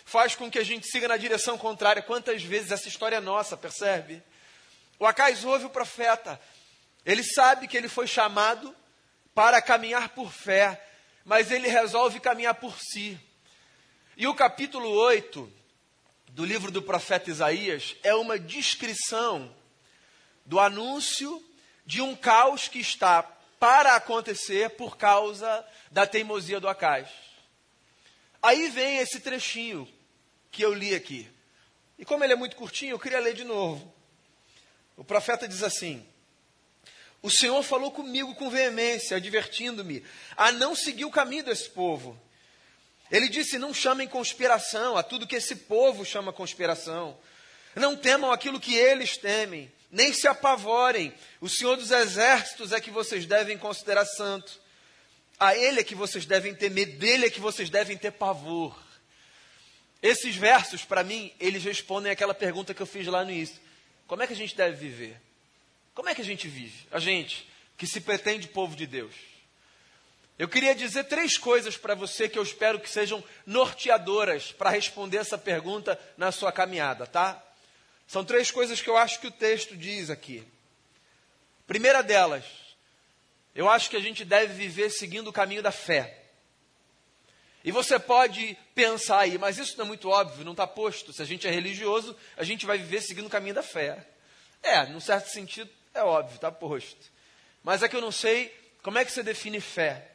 faz 0.07 0.35
com 0.35 0.51
que 0.51 0.59
a 0.59 0.65
gente 0.65 0.87
siga 0.87 1.07
na 1.07 1.19
direção 1.19 1.59
contrária. 1.59 2.01
Quantas 2.01 2.43
vezes 2.43 2.73
essa 2.73 2.89
história 2.89 3.17
é 3.17 3.21
nossa, 3.21 3.55
percebe? 3.55 4.23
O 4.99 5.05
Acais 5.05 5.45
ouve 5.45 5.67
o 5.67 5.71
profeta. 5.71 6.41
Ele 7.05 7.23
sabe 7.23 7.69
que 7.69 7.77
ele 7.77 7.87
foi 7.87 8.07
chamado 8.07 8.75
para 9.35 9.61
caminhar 9.61 10.09
por 10.09 10.33
fé, 10.33 10.81
mas 11.25 11.51
ele 11.51 11.69
resolve 11.69 12.21
caminhar 12.21 12.55
por 12.55 12.79
si. 12.79 13.19
E 14.17 14.27
o 14.27 14.35
capítulo 14.35 14.89
8 14.91 15.51
do 16.29 16.45
livro 16.45 16.71
do 16.71 16.83
profeta 16.83 17.31
Isaías 17.31 17.97
é 18.03 18.15
uma 18.15 18.39
descrição 18.39 19.55
do 20.45 20.61
anúncio 20.61 21.43
de 21.87 22.03
um 22.03 22.15
caos 22.15 22.69
que 22.69 22.79
está 22.79 23.23
para 23.59 23.97
acontecer 23.97 24.71
por 24.71 24.97
causa 24.97 25.67
da 25.91 26.07
teimosia 26.07 26.61
do 26.61 26.69
Acais. 26.69 27.09
Aí 28.43 28.69
vem 28.69 28.99
esse 28.99 29.21
trechinho 29.21 29.89
que 30.51 30.63
eu 30.63 30.75
li 30.75 30.95
aqui. 30.95 31.31
E 31.99 32.05
como 32.05 32.23
ele 32.23 32.35
é 32.35 32.37
muito 32.37 32.57
curtinho, 32.57 32.91
eu 32.93 32.99
queria 32.99 33.21
ler 33.21 33.35
de 33.35 33.45
novo. 33.45 33.93
O 34.97 35.05
profeta 35.05 35.49
diz 35.49 35.63
assim: 35.63 36.07
O 37.25 37.31
Senhor 37.31 37.63
falou 37.63 37.91
comigo 37.91 38.35
com 38.35 38.51
veemência, 38.51 39.17
advertindo-me 39.17 40.05
a 40.37 40.53
não 40.53 40.75
seguir 40.75 41.07
o 41.07 41.11
caminho 41.11 41.43
desse 41.43 41.71
povo. 41.71 42.21
Ele 43.11 43.31
disse: 43.31 43.57
Não 43.57 43.73
chamem 43.73 44.07
conspiração 44.07 44.95
a 44.95 45.03
tudo 45.03 45.27
que 45.27 45.37
esse 45.37 45.57
povo 45.57 46.05
chama 46.05 46.35
conspiração. 46.35 47.17
Não 47.75 47.97
temam 47.97 48.31
aquilo 48.31 48.61
que 48.61 48.75
eles 48.75 49.17
temem, 49.17 49.73
nem 49.91 50.13
se 50.13 50.29
apavorem. 50.29 51.15
O 51.41 51.49
Senhor 51.49 51.77
dos 51.77 51.91
Exércitos 51.91 52.73
é 52.73 52.81
que 52.81 52.91
vocês 52.91 53.25
devem 53.25 53.57
considerar 53.57 54.05
santo. 54.05 54.61
A 55.41 55.57
Ele 55.57 55.81
é 55.81 55.85
que 55.85 55.95
vocês 55.95 56.27
devem 56.27 56.55
temer, 56.55 56.99
dele 56.99 57.25
é 57.25 57.31
que 57.31 57.41
vocês 57.41 57.71
devem 57.71 57.97
ter 57.97 58.11
pavor. 58.11 58.79
Esses 60.03 60.37
versos, 60.37 60.85
para 60.85 61.03
mim, 61.03 61.33
eles 61.41 61.65
respondem 61.65 62.13
aquela 62.13 62.35
pergunta 62.35 62.75
que 62.75 62.83
eu 62.83 62.87
fiz 62.87 63.07
lá 63.07 63.25
no 63.25 63.31
início. 63.31 63.59
Como 64.07 64.23
é 64.23 64.27
que 64.27 64.35
a 64.35 64.37
gente 64.37 64.55
deve 64.55 64.77
viver? 64.77 65.19
Como 65.95 66.09
é 66.09 66.15
que 66.15 66.21
a 66.21 66.25
gente 66.25 66.49
vive? 66.49 66.87
A 66.91 66.99
gente 66.99 67.49
que 67.77 67.87
se 67.87 68.01
pretende 68.01 68.49
povo 68.49 68.77
de 68.77 68.87
Deus. 68.87 69.15
Eu 70.37 70.49
queria 70.49 70.75
dizer 70.75 71.05
três 71.05 71.39
coisas 71.39 71.77
para 71.77 71.95
você 71.95 72.29
que 72.29 72.39
eu 72.39 72.43
espero 72.43 72.81
que 72.81 72.91
sejam 72.91 73.23
norteadoras 73.47 74.51
para 74.51 74.71
responder 74.71 75.19
essa 75.19 75.39
pergunta 75.39 75.99
na 76.17 76.33
sua 76.33 76.51
caminhada, 76.51 77.07
tá? 77.07 77.41
São 78.07 78.25
três 78.25 78.51
coisas 78.51 78.83
que 78.83 78.91
eu 78.91 78.97
acho 78.97 79.21
que 79.21 79.29
o 79.29 79.31
texto 79.31 79.77
diz 79.77 80.11
aqui. 80.11 80.45
Primeira 81.67 82.03
delas, 82.03 82.45
eu 83.55 83.71
acho 83.71 83.89
que 83.89 83.97
a 83.97 84.01
gente 84.01 84.25
deve 84.25 84.53
viver 84.53 84.91
seguindo 84.91 85.29
o 85.29 85.33
caminho 85.33 85.63
da 85.63 85.71
fé. 85.71 86.23
E 87.63 87.71
você 87.71 87.99
pode 87.99 88.59
pensar 88.75 89.21
aí, 89.21 89.39
mas 89.39 89.57
isso 89.57 89.79
não 89.79 89.85
é 89.85 89.89
muito 89.89 90.11
óbvio, 90.11 90.45
não 90.45 90.53
está 90.53 90.67
posto. 90.67 91.13
Se 91.13 91.23
a 91.23 91.25
gente 91.25 91.47
é 91.47 91.51
religioso, 91.51 92.15
a 92.37 92.45
gente 92.45 92.67
vai 92.67 92.77
viver 92.77 93.01
seguindo 93.01 93.27
o 93.27 93.31
caminho 93.31 93.55
da 93.55 93.63
fé. 93.63 94.05
É, 94.63 94.85
num 94.87 95.01
certo 95.01 95.29
sentido, 95.29 95.71
é 95.95 96.03
óbvio, 96.03 96.35
está 96.35 96.51
posto. 96.51 97.13
Mas 97.63 97.83
é 97.83 97.89
que 97.89 97.97
eu 97.97 98.01
não 98.01 98.13
sei 98.13 98.55
como 98.83 98.99
é 98.99 99.05
que 99.05 99.13
você 99.13 99.23
define 99.23 99.61
fé. 99.61 100.11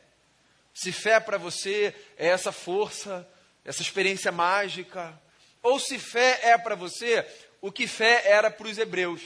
Se 0.74 0.92
fé 0.92 1.20
para 1.20 1.38
você 1.38 1.96
é 2.18 2.28
essa 2.28 2.52
força, 2.52 3.28
essa 3.66 3.82
experiência 3.82 4.32
mágica, 4.32 5.20
ou 5.64 5.80
se 5.80 5.98
fé 5.98 6.40
é 6.44 6.58
para 6.58 6.76
você 6.76 7.26
o 7.62 7.72
que 7.72 7.88
fé 7.88 8.22
era 8.26 8.52
para 8.52 8.68
os 8.68 8.78
hebreus. 8.78 9.22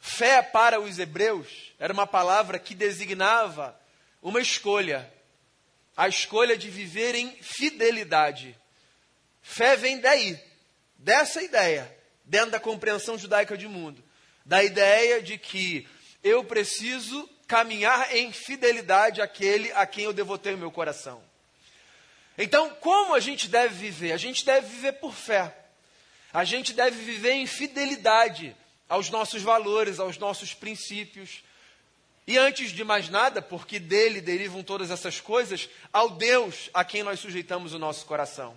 Fé 0.00 0.42
para 0.42 0.80
os 0.80 0.98
hebreus 0.98 1.72
era 1.78 1.92
uma 1.92 2.06
palavra 2.06 2.58
que 2.58 2.74
designava 2.74 3.78
uma 4.22 4.40
escolha 4.40 5.10
a 5.98 6.06
escolha 6.06 6.56
de 6.56 6.70
viver 6.70 7.16
em 7.16 7.36
fidelidade. 7.42 8.56
Fé 9.42 9.76
vem 9.76 9.98
daí, 9.98 10.40
dessa 10.96 11.42
ideia, 11.42 11.92
dentro 12.24 12.52
da 12.52 12.60
compreensão 12.60 13.18
judaica 13.18 13.58
de 13.58 13.66
mundo, 13.66 14.00
da 14.48 14.64
ideia 14.64 15.20
de 15.22 15.36
que 15.36 15.86
eu 16.24 16.42
preciso 16.42 17.28
caminhar 17.46 18.16
em 18.16 18.32
fidelidade 18.32 19.20
àquele 19.20 19.70
a 19.72 19.86
quem 19.86 20.04
eu 20.04 20.12
devotei 20.12 20.54
o 20.54 20.58
meu 20.58 20.70
coração. 20.70 21.22
Então, 22.36 22.70
como 22.80 23.14
a 23.14 23.20
gente 23.20 23.46
deve 23.46 23.74
viver? 23.74 24.12
A 24.12 24.16
gente 24.16 24.46
deve 24.46 24.66
viver 24.66 24.92
por 24.92 25.12
fé. 25.12 25.54
A 26.32 26.44
gente 26.44 26.72
deve 26.72 26.96
viver 26.96 27.32
em 27.32 27.46
fidelidade 27.46 28.56
aos 28.88 29.10
nossos 29.10 29.42
valores, 29.42 30.00
aos 30.00 30.16
nossos 30.16 30.54
princípios, 30.54 31.44
e 32.26 32.38
antes 32.38 32.70
de 32.70 32.84
mais 32.84 33.10
nada, 33.10 33.42
porque 33.42 33.78
dele 33.78 34.20
derivam 34.20 34.62
todas 34.62 34.90
essas 34.90 35.20
coisas, 35.20 35.68
ao 35.92 36.10
Deus 36.10 36.70
a 36.72 36.84
quem 36.84 37.02
nós 37.02 37.20
sujeitamos 37.20 37.74
o 37.74 37.78
nosso 37.78 38.06
coração. 38.06 38.56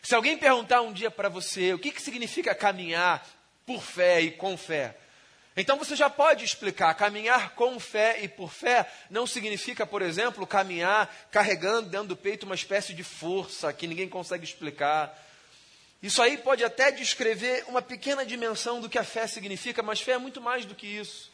Se 0.00 0.14
alguém 0.14 0.38
perguntar 0.38 0.80
um 0.80 0.92
dia 0.92 1.10
para 1.10 1.28
você 1.28 1.72
o 1.72 1.78
que, 1.78 1.90
que 1.90 2.02
significa 2.02 2.54
caminhar 2.54 3.26
por 3.66 3.82
fé 3.82 4.20
e 4.20 4.30
com 4.32 4.56
fé, 4.56 4.96
então 5.56 5.76
você 5.76 5.94
já 5.94 6.08
pode 6.08 6.44
explicar. 6.44 6.94
Caminhar 6.94 7.54
com 7.54 7.78
fé 7.78 8.22
e 8.22 8.28
por 8.28 8.50
fé 8.50 8.90
não 9.10 9.26
significa, 9.26 9.86
por 9.86 10.00
exemplo, 10.00 10.46
caminhar 10.46 11.14
carregando 11.30 11.90
dentro 11.90 12.08
do 12.08 12.16
peito 12.16 12.46
uma 12.46 12.54
espécie 12.54 12.94
de 12.94 13.04
força 13.04 13.72
que 13.72 13.86
ninguém 13.86 14.08
consegue 14.08 14.44
explicar. 14.44 15.16
Isso 16.02 16.20
aí 16.22 16.38
pode 16.38 16.64
até 16.64 16.90
descrever 16.90 17.64
uma 17.68 17.82
pequena 17.82 18.24
dimensão 18.24 18.80
do 18.80 18.88
que 18.88 18.98
a 18.98 19.04
fé 19.04 19.26
significa, 19.26 19.82
mas 19.82 20.00
fé 20.00 20.12
é 20.12 20.18
muito 20.18 20.40
mais 20.40 20.64
do 20.64 20.74
que 20.74 20.86
isso. 20.86 21.30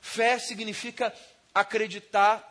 Fé 0.00 0.38
significa 0.38 1.12
acreditar 1.54 2.46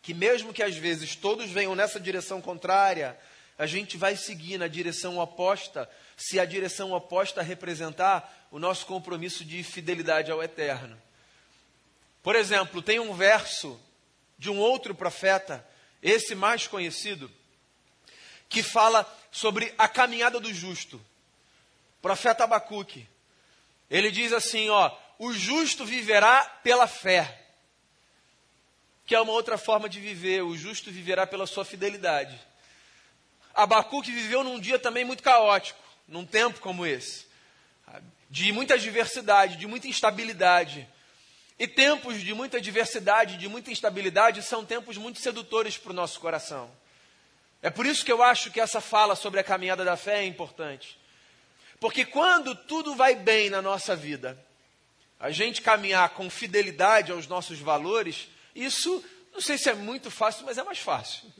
que, 0.00 0.14
mesmo 0.14 0.52
que 0.52 0.62
às 0.62 0.76
vezes 0.76 1.16
todos 1.16 1.50
venham 1.50 1.74
nessa 1.74 1.98
direção 1.98 2.40
contrária, 2.40 3.18
a 3.58 3.66
gente 3.66 3.96
vai 3.96 4.14
seguir 4.16 4.56
na 4.56 4.68
direção 4.68 5.18
oposta, 5.18 5.90
se 6.16 6.38
a 6.38 6.44
direção 6.44 6.92
oposta 6.92 7.42
representar 7.42 8.37
o 8.50 8.58
nosso 8.58 8.86
compromisso 8.86 9.44
de 9.44 9.62
fidelidade 9.62 10.30
ao 10.30 10.42
eterno. 10.42 11.00
Por 12.22 12.34
exemplo, 12.34 12.82
tem 12.82 12.98
um 12.98 13.14
verso 13.14 13.78
de 14.38 14.50
um 14.50 14.58
outro 14.58 14.94
profeta, 14.94 15.66
esse 16.02 16.34
mais 16.34 16.66
conhecido, 16.66 17.30
que 18.48 18.62
fala 18.62 19.06
sobre 19.30 19.74
a 19.76 19.88
caminhada 19.88 20.40
do 20.40 20.52
justo. 20.52 21.00
profeta 22.00 22.44
Abacuque. 22.44 23.06
Ele 23.90 24.10
diz 24.10 24.32
assim, 24.32 24.68
ó, 24.68 24.96
o 25.18 25.32
justo 25.32 25.84
viverá 25.84 26.44
pela 26.62 26.86
fé. 26.86 27.46
Que 29.04 29.14
é 29.14 29.20
uma 29.20 29.32
outra 29.32 29.56
forma 29.58 29.88
de 29.88 30.00
viver, 30.00 30.42
o 30.42 30.56
justo 30.56 30.90
viverá 30.90 31.26
pela 31.26 31.46
sua 31.46 31.64
fidelidade. 31.64 32.38
Abacuque 33.54 34.12
viveu 34.12 34.44
num 34.44 34.60
dia 34.60 34.78
também 34.78 35.04
muito 35.04 35.22
caótico, 35.22 35.82
num 36.06 36.24
tempo 36.24 36.60
como 36.60 36.86
esse, 36.86 37.26
de 38.30 38.52
muita 38.52 38.78
diversidade, 38.78 39.56
de 39.56 39.66
muita 39.66 39.88
instabilidade. 39.88 40.88
E 41.58 41.66
tempos 41.66 42.20
de 42.20 42.34
muita 42.34 42.60
diversidade, 42.60 43.36
de 43.36 43.48
muita 43.48 43.70
instabilidade, 43.70 44.42
são 44.42 44.64
tempos 44.64 44.96
muito 44.96 45.18
sedutores 45.18 45.76
para 45.76 45.90
o 45.90 45.94
nosso 45.94 46.20
coração. 46.20 46.70
É 47.60 47.70
por 47.70 47.84
isso 47.84 48.04
que 48.04 48.12
eu 48.12 48.22
acho 48.22 48.50
que 48.50 48.60
essa 48.60 48.80
fala 48.80 49.16
sobre 49.16 49.40
a 49.40 49.44
caminhada 49.44 49.84
da 49.84 49.96
fé 49.96 50.18
é 50.18 50.26
importante. 50.26 50.98
Porque 51.80 52.04
quando 52.04 52.54
tudo 52.54 52.94
vai 52.94 53.14
bem 53.14 53.50
na 53.50 53.60
nossa 53.60 53.96
vida, 53.96 54.38
a 55.18 55.30
gente 55.30 55.62
caminhar 55.62 56.10
com 56.10 56.30
fidelidade 56.30 57.10
aos 57.10 57.26
nossos 57.26 57.58
valores, 57.58 58.28
isso 58.54 59.04
não 59.32 59.40
sei 59.40 59.58
se 59.58 59.68
é 59.68 59.74
muito 59.74 60.10
fácil, 60.10 60.44
mas 60.44 60.58
é 60.58 60.62
mais 60.62 60.78
fácil. 60.78 61.32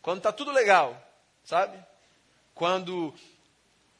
Quando 0.00 0.18
está 0.18 0.32
tudo 0.32 0.50
legal, 0.50 0.96
sabe? 1.44 1.78
Quando 2.54 3.14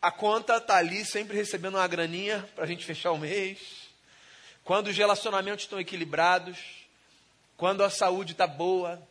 a 0.01 0.11
conta 0.11 0.57
está 0.59 0.77
ali 0.77 1.05
sempre 1.05 1.37
recebendo 1.37 1.75
uma 1.75 1.87
graninha 1.87 2.49
para 2.55 2.65
a 2.65 2.67
gente 2.67 2.85
fechar 2.85 3.13
o 3.13 3.19
mês. 3.19 3.59
Quando 4.63 4.89
os 4.89 4.97
relacionamentos 4.97 5.65
estão 5.65 5.81
equilibrados. 5.81 6.59
quando 7.57 7.83
a 7.83 7.91
saúde 7.91 8.33
está 8.33 8.47
boa, 8.47 9.03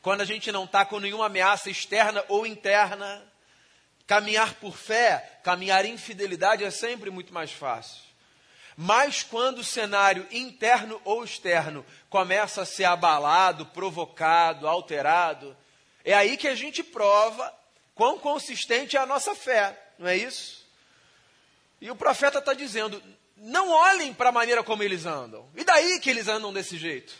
quando 0.00 0.22
a 0.22 0.24
gente 0.24 0.50
não 0.50 0.64
está 0.64 0.84
com 0.84 0.98
nenhuma 0.98 1.26
ameaça 1.26 1.70
externa 1.70 2.24
ou 2.28 2.46
interna. 2.46 3.22
Caminhar 4.04 4.54
por 4.54 4.76
fé, 4.76 5.40
caminhar 5.44 5.84
em 5.84 5.96
fidelidade 5.96 6.64
é 6.64 6.70
sempre 6.70 7.08
muito 7.08 7.32
mais 7.32 7.52
fácil. 7.52 8.02
Mas 8.76 9.22
quando 9.22 9.58
o 9.58 9.64
cenário 9.64 10.26
interno 10.30 11.00
ou 11.04 11.22
externo 11.22 11.86
começa 12.10 12.62
a 12.62 12.66
ser 12.66 12.84
abalado, 12.84 13.66
provocado, 13.66 14.66
alterado, 14.66 15.56
é 16.04 16.12
aí 16.14 16.36
que 16.36 16.48
a 16.48 16.54
gente 16.54 16.82
prova 16.82 17.54
quão 17.94 18.18
consistente 18.18 18.96
é 18.96 19.00
a 19.00 19.06
nossa 19.06 19.34
fé, 19.34 19.81
não 20.02 20.08
é 20.08 20.16
isso? 20.16 20.66
E 21.80 21.88
o 21.90 21.96
profeta 21.96 22.40
está 22.40 22.52
dizendo: 22.52 23.00
não 23.36 23.70
olhem 23.70 24.12
para 24.12 24.30
a 24.30 24.32
maneira 24.32 24.62
como 24.62 24.82
eles 24.82 25.06
andam. 25.06 25.48
E 25.56 25.62
daí 25.62 26.00
que 26.00 26.10
eles 26.10 26.26
andam 26.26 26.52
desse 26.52 26.76
jeito? 26.76 27.14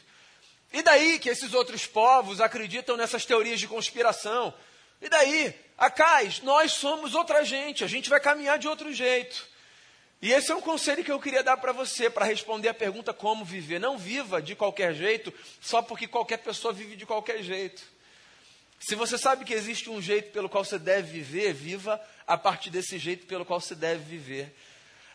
E 0.73 0.83
daí 0.83 1.19
que 1.19 1.29
esses 1.29 1.55
outros 1.55 1.87
povos 1.87 2.41
acreditam 2.41 2.97
nessas 2.97 3.25
teorias 3.25 3.61
de 3.61 3.69
conspiração? 3.69 4.53
E 5.01 5.09
daí? 5.09 5.55
Acais, 5.79 6.41
nós 6.43 6.73
somos 6.73 7.15
outra 7.15 7.45
gente, 7.45 7.83
a 7.83 7.87
gente 7.87 8.11
vai 8.11 8.21
caminhar 8.21 8.59
de 8.59 8.69
outro 8.69 8.93
jeito. 8.93 9.47
E 10.21 10.33
esse 10.33 10.53
é 10.53 10.55
um 10.55 10.61
conselho 10.61 11.03
que 11.03 11.11
eu 11.11 11.19
queria 11.19 11.43
dar 11.43 11.57
para 11.57 11.73
você, 11.73 12.09
para 12.09 12.25
responder 12.25 12.69
a 12.69 12.75
pergunta 12.75 13.13
como 13.13 13.45
viver. 13.45 13.81
Não 13.81 13.99
viva 13.99 14.41
de 14.41 14.55
qualquer 14.55 14.95
jeito, 14.95 15.33
só 15.61 15.83
porque 15.83 16.07
qualquer 16.07 16.39
pessoa 16.39 16.73
vive 16.73 16.95
de 16.95 17.05
qualquer 17.05 17.43
jeito. 17.43 17.83
Se 18.79 18.97
você 18.97 19.17
sabe 19.17 19.45
que 19.45 19.55
existe 19.55 19.89
um 19.89 20.03
jeito 20.03 20.33
pelo 20.33 20.49
qual 20.49 20.65
você 20.65 20.79
deve 20.79 21.13
viver, 21.13 21.53
viva 21.53 22.01
a 22.27 22.37
partir 22.37 22.71
desse 22.71 22.99
jeito 22.99 23.27
pelo 23.27 23.45
qual 23.45 23.61
você 23.61 23.75
deve 23.75 24.03
viver. 24.05 24.55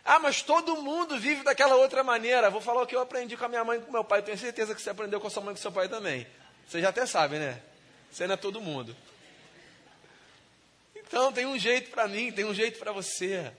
Ah, 0.03 0.19
mas 0.19 0.41
todo 0.41 0.81
mundo 0.81 1.19
vive 1.19 1.43
daquela 1.43 1.75
outra 1.75 2.03
maneira. 2.03 2.49
Vou 2.49 2.61
falar 2.61 2.81
o 2.81 2.87
que 2.87 2.95
eu 2.95 3.01
aprendi 3.01 3.35
com 3.35 3.43
a 3.43 3.49
minha 3.49 3.63
mãe 3.63 3.77
e 3.77 3.81
com 3.81 3.91
meu 3.91 4.03
pai. 4.03 4.21
Tenho 4.21 4.37
certeza 4.37 4.73
que 4.73 4.81
você 4.81 4.89
aprendeu 4.89 5.19
com 5.19 5.27
a 5.27 5.29
sua 5.29 5.43
mãe 5.43 5.51
e 5.53 5.55
com 5.57 5.61
seu 5.61 5.71
pai 5.71 5.89
também. 5.89 6.25
Você 6.65 6.79
já 6.79 6.89
até 6.89 7.05
sabe, 7.05 7.37
né? 7.37 7.61
Você 8.09 8.25
não 8.25 8.35
é 8.35 8.37
todo 8.37 8.61
mundo. 8.61 8.95
Então, 10.95 11.31
tem 11.31 11.45
um 11.45 11.57
jeito 11.57 11.89
para 11.91 12.07
mim, 12.07 12.31
tem 12.31 12.45
um 12.45 12.53
jeito 12.53 12.79
para 12.79 12.91
você. 12.91 13.51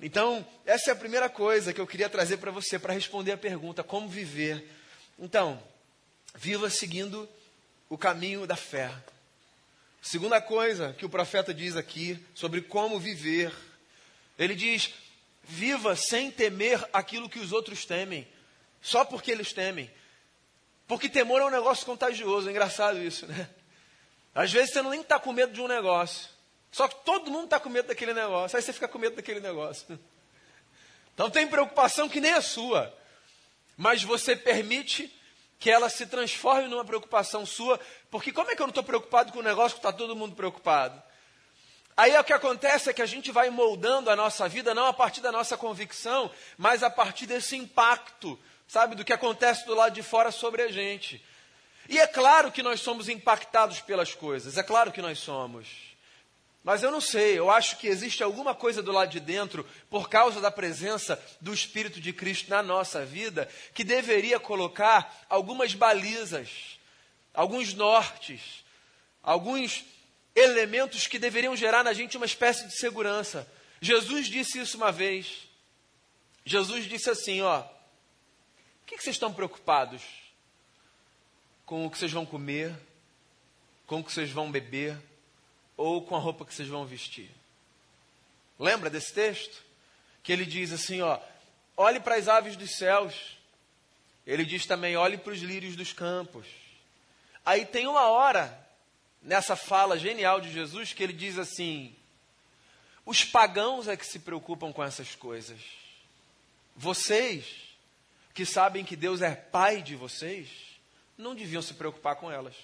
Então, 0.00 0.46
essa 0.64 0.90
é 0.90 0.92
a 0.92 0.96
primeira 0.96 1.28
coisa 1.28 1.72
que 1.72 1.80
eu 1.80 1.86
queria 1.86 2.08
trazer 2.08 2.36
para 2.36 2.50
você, 2.50 2.78
para 2.78 2.92
responder 2.92 3.32
a 3.32 3.38
pergunta: 3.38 3.82
como 3.82 4.08
viver? 4.08 4.66
Então, 5.18 5.62
viva 6.34 6.70
seguindo 6.70 7.28
o 7.88 7.98
caminho 7.98 8.46
da 8.46 8.56
fé. 8.56 8.90
Segunda 10.00 10.40
coisa 10.40 10.92
que 10.92 11.04
o 11.04 11.08
profeta 11.08 11.52
diz 11.52 11.76
aqui 11.76 12.24
sobre 12.34 12.62
como 12.62 12.98
viver, 12.98 13.52
ele 14.38 14.54
diz: 14.54 14.94
Viva 15.42 15.96
sem 15.96 16.30
temer 16.30 16.86
aquilo 16.92 17.28
que 17.28 17.38
os 17.38 17.52
outros 17.52 17.84
temem, 17.84 18.28
só 18.80 19.04
porque 19.04 19.30
eles 19.30 19.52
temem. 19.52 19.90
Porque 20.86 21.08
temor 21.08 21.40
é 21.40 21.44
um 21.44 21.50
negócio 21.50 21.84
contagioso, 21.84 22.48
é 22.48 22.50
engraçado 22.50 23.02
isso, 23.02 23.26
né? 23.26 23.48
Às 24.34 24.52
vezes 24.52 24.72
você 24.72 24.82
não 24.82 24.90
nem 24.90 25.00
está 25.00 25.18
com 25.18 25.32
medo 25.32 25.52
de 25.52 25.60
um 25.60 25.66
negócio, 25.66 26.28
só 26.70 26.86
que 26.86 27.04
todo 27.04 27.30
mundo 27.30 27.44
está 27.44 27.58
com 27.58 27.68
medo 27.68 27.88
daquele 27.88 28.14
negócio, 28.14 28.56
aí 28.56 28.62
você 28.62 28.72
fica 28.72 28.86
com 28.86 28.98
medo 28.98 29.16
daquele 29.16 29.40
negócio. 29.40 29.98
Então 31.12 31.28
tem 31.28 31.48
preocupação 31.48 32.08
que 32.08 32.20
nem 32.20 32.32
a 32.32 32.40
sua, 32.40 32.94
mas 33.76 34.02
você 34.02 34.36
permite 34.36 35.12
que 35.58 35.70
ela 35.70 35.88
se 35.88 36.06
transforme 36.06 36.68
numa 36.68 36.84
preocupação 36.84 37.44
sua, 37.44 37.80
porque 38.10 38.32
como 38.32 38.50
é 38.50 38.54
que 38.54 38.62
eu 38.62 38.66
não 38.66 38.70
estou 38.70 38.84
preocupado 38.84 39.32
com 39.32 39.40
um 39.40 39.42
negócio 39.42 39.76
que 39.76 39.80
está 39.80 39.92
todo 39.92 40.14
mundo 40.14 40.36
preocupado? 40.36 41.02
Aí 41.96 42.16
o 42.16 42.22
que 42.22 42.32
acontece 42.32 42.88
é 42.88 42.92
que 42.92 43.02
a 43.02 43.06
gente 43.06 43.32
vai 43.32 43.50
moldando 43.50 44.08
a 44.08 44.14
nossa 44.14 44.48
vida 44.48 44.72
não 44.72 44.86
a 44.86 44.92
partir 44.92 45.20
da 45.20 45.32
nossa 45.32 45.56
convicção, 45.56 46.30
mas 46.56 46.84
a 46.84 46.90
partir 46.90 47.26
desse 47.26 47.56
impacto, 47.56 48.38
sabe, 48.68 48.94
do 48.94 49.04
que 49.04 49.12
acontece 49.12 49.66
do 49.66 49.74
lado 49.74 49.94
de 49.94 50.02
fora 50.02 50.30
sobre 50.30 50.62
a 50.62 50.70
gente. 50.70 51.20
E 51.88 51.98
é 51.98 52.06
claro 52.06 52.52
que 52.52 52.62
nós 52.62 52.80
somos 52.80 53.08
impactados 53.08 53.80
pelas 53.80 54.14
coisas, 54.14 54.56
é 54.56 54.62
claro 54.62 54.92
que 54.92 55.02
nós 55.02 55.18
somos. 55.18 55.87
Mas 56.68 56.82
eu 56.82 56.90
não 56.90 57.00
sei, 57.00 57.38
eu 57.38 57.50
acho 57.50 57.78
que 57.78 57.86
existe 57.86 58.22
alguma 58.22 58.54
coisa 58.54 58.82
do 58.82 58.92
lado 58.92 59.10
de 59.10 59.20
dentro, 59.20 59.66
por 59.88 60.10
causa 60.10 60.38
da 60.38 60.50
presença 60.50 61.18
do 61.40 61.54
Espírito 61.54 61.98
de 61.98 62.12
Cristo 62.12 62.50
na 62.50 62.62
nossa 62.62 63.06
vida, 63.06 63.48
que 63.72 63.82
deveria 63.82 64.38
colocar 64.38 65.24
algumas 65.30 65.72
balizas, 65.72 66.78
alguns 67.32 67.72
nortes, 67.72 68.66
alguns 69.22 69.82
elementos 70.36 71.06
que 71.06 71.18
deveriam 71.18 71.56
gerar 71.56 71.82
na 71.82 71.94
gente 71.94 72.18
uma 72.18 72.26
espécie 72.26 72.66
de 72.66 72.76
segurança. 72.76 73.50
Jesus 73.80 74.26
disse 74.26 74.60
isso 74.60 74.76
uma 74.76 74.92
vez. 74.92 75.48
Jesus 76.44 76.84
disse 76.84 77.08
assim: 77.08 77.40
Ó, 77.40 77.60
o 77.60 77.66
que, 78.84 78.98
que 78.98 79.02
vocês 79.02 79.16
estão 79.16 79.32
preocupados? 79.32 80.02
Com 81.64 81.86
o 81.86 81.90
que 81.90 81.96
vocês 81.96 82.12
vão 82.12 82.26
comer, 82.26 82.78
com 83.86 84.00
o 84.00 84.04
que 84.04 84.12
vocês 84.12 84.30
vão 84.30 84.52
beber, 84.52 84.98
ou 85.78 86.02
com 86.02 86.16
a 86.16 86.18
roupa 86.18 86.44
que 86.44 86.52
vocês 86.52 86.68
vão 86.68 86.84
vestir? 86.84 87.30
Lembra 88.58 88.90
desse 88.90 89.14
texto? 89.14 89.62
Que 90.22 90.32
ele 90.32 90.44
diz 90.44 90.72
assim: 90.72 91.00
Ó, 91.00 91.18
olhe 91.76 92.00
para 92.00 92.16
as 92.16 92.28
aves 92.28 92.56
dos 92.56 92.76
céus. 92.76 93.38
Ele 94.26 94.44
diz 94.44 94.66
também: 94.66 94.96
olhe 94.96 95.16
para 95.16 95.32
os 95.32 95.40
lírios 95.40 95.74
dos 95.74 95.92
campos. 95.94 96.46
Aí 97.46 97.64
tem 97.64 97.86
uma 97.86 98.08
hora 98.08 98.68
nessa 99.22 99.56
fala 99.56 99.98
genial 99.98 100.40
de 100.40 100.52
Jesus 100.52 100.92
que 100.92 101.02
ele 101.02 101.14
diz 101.14 101.38
assim: 101.38 101.96
os 103.06 103.24
pagãos 103.24 103.88
é 103.88 103.96
que 103.96 104.04
se 104.04 104.18
preocupam 104.18 104.72
com 104.72 104.82
essas 104.84 105.14
coisas. 105.14 105.60
Vocês, 106.76 107.46
que 108.34 108.44
sabem 108.44 108.84
que 108.84 108.96
Deus 108.96 109.22
é 109.22 109.34
pai 109.34 109.80
de 109.80 109.96
vocês, 109.96 110.48
não 111.16 111.34
deviam 111.34 111.62
se 111.62 111.74
preocupar 111.74 112.16
com 112.16 112.30
elas. 112.30 112.54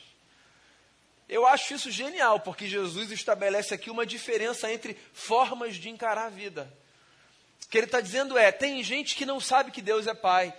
Eu 1.29 1.47
acho 1.47 1.75
isso 1.75 1.91
genial, 1.91 2.41
porque 2.41 2.67
Jesus 2.67 3.11
estabelece 3.11 3.73
aqui 3.75 3.91
uma 3.91 4.05
diferença 4.05 4.71
entre 4.71 4.97
formas 5.13 5.77
de 5.77 5.89
encarar 5.89 6.27
a 6.27 6.31
vida. 6.31 6.71
O 7.65 7.69
que 7.69 7.79
ele 7.79 7.87
está 7.87 8.01
dizendo 8.01 8.37
é: 8.37 8.53
tem 8.53 8.83
gente 8.83 9.15
que 9.15 9.25
não 9.25 9.41
sabe 9.41 9.71
que 9.71 9.81
Deus 9.81 10.07
é 10.07 10.15
pai. 10.15 10.55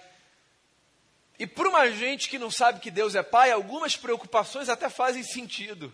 E 1.38 1.46
para 1.46 1.68
uma 1.68 1.90
gente 1.92 2.30
que 2.30 2.40
não 2.40 2.50
sabe 2.50 2.80
que 2.80 2.90
Deus 2.90 3.14
é 3.14 3.22
Pai, 3.22 3.52
algumas 3.52 3.96
preocupações 3.98 4.70
até 4.70 4.90
fazem 4.90 5.24
sentido. 5.24 5.94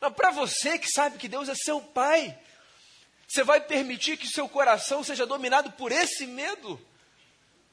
Mas 0.00 0.12
para 0.14 0.30
você 0.30 0.78
que 0.78 0.88
sabe 0.88 1.18
que 1.18 1.28
Deus 1.28 1.48
é 1.48 1.54
seu 1.54 1.80
Pai, 1.80 2.38
você 3.26 3.42
vai 3.42 3.60
permitir 3.60 4.16
que 4.16 4.28
seu 4.28 4.48
coração 4.48 5.02
seja 5.02 5.26
dominado 5.26 5.72
por 5.72 5.90
esse 5.90 6.26
medo? 6.26 6.80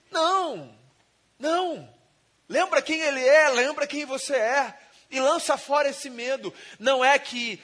Não, 0.10 0.76
não. 1.38 1.88
Lembra 2.50 2.82
quem 2.82 3.00
Ele 3.00 3.24
é, 3.24 3.50
lembra 3.50 3.86
quem 3.86 4.04
você 4.06 4.36
é, 4.36 4.78
e 5.12 5.20
lança 5.20 5.58
fora 5.58 5.90
esse 5.90 6.10
medo. 6.10 6.54
Não 6.80 7.04
é 7.04 7.20
que 7.20 7.62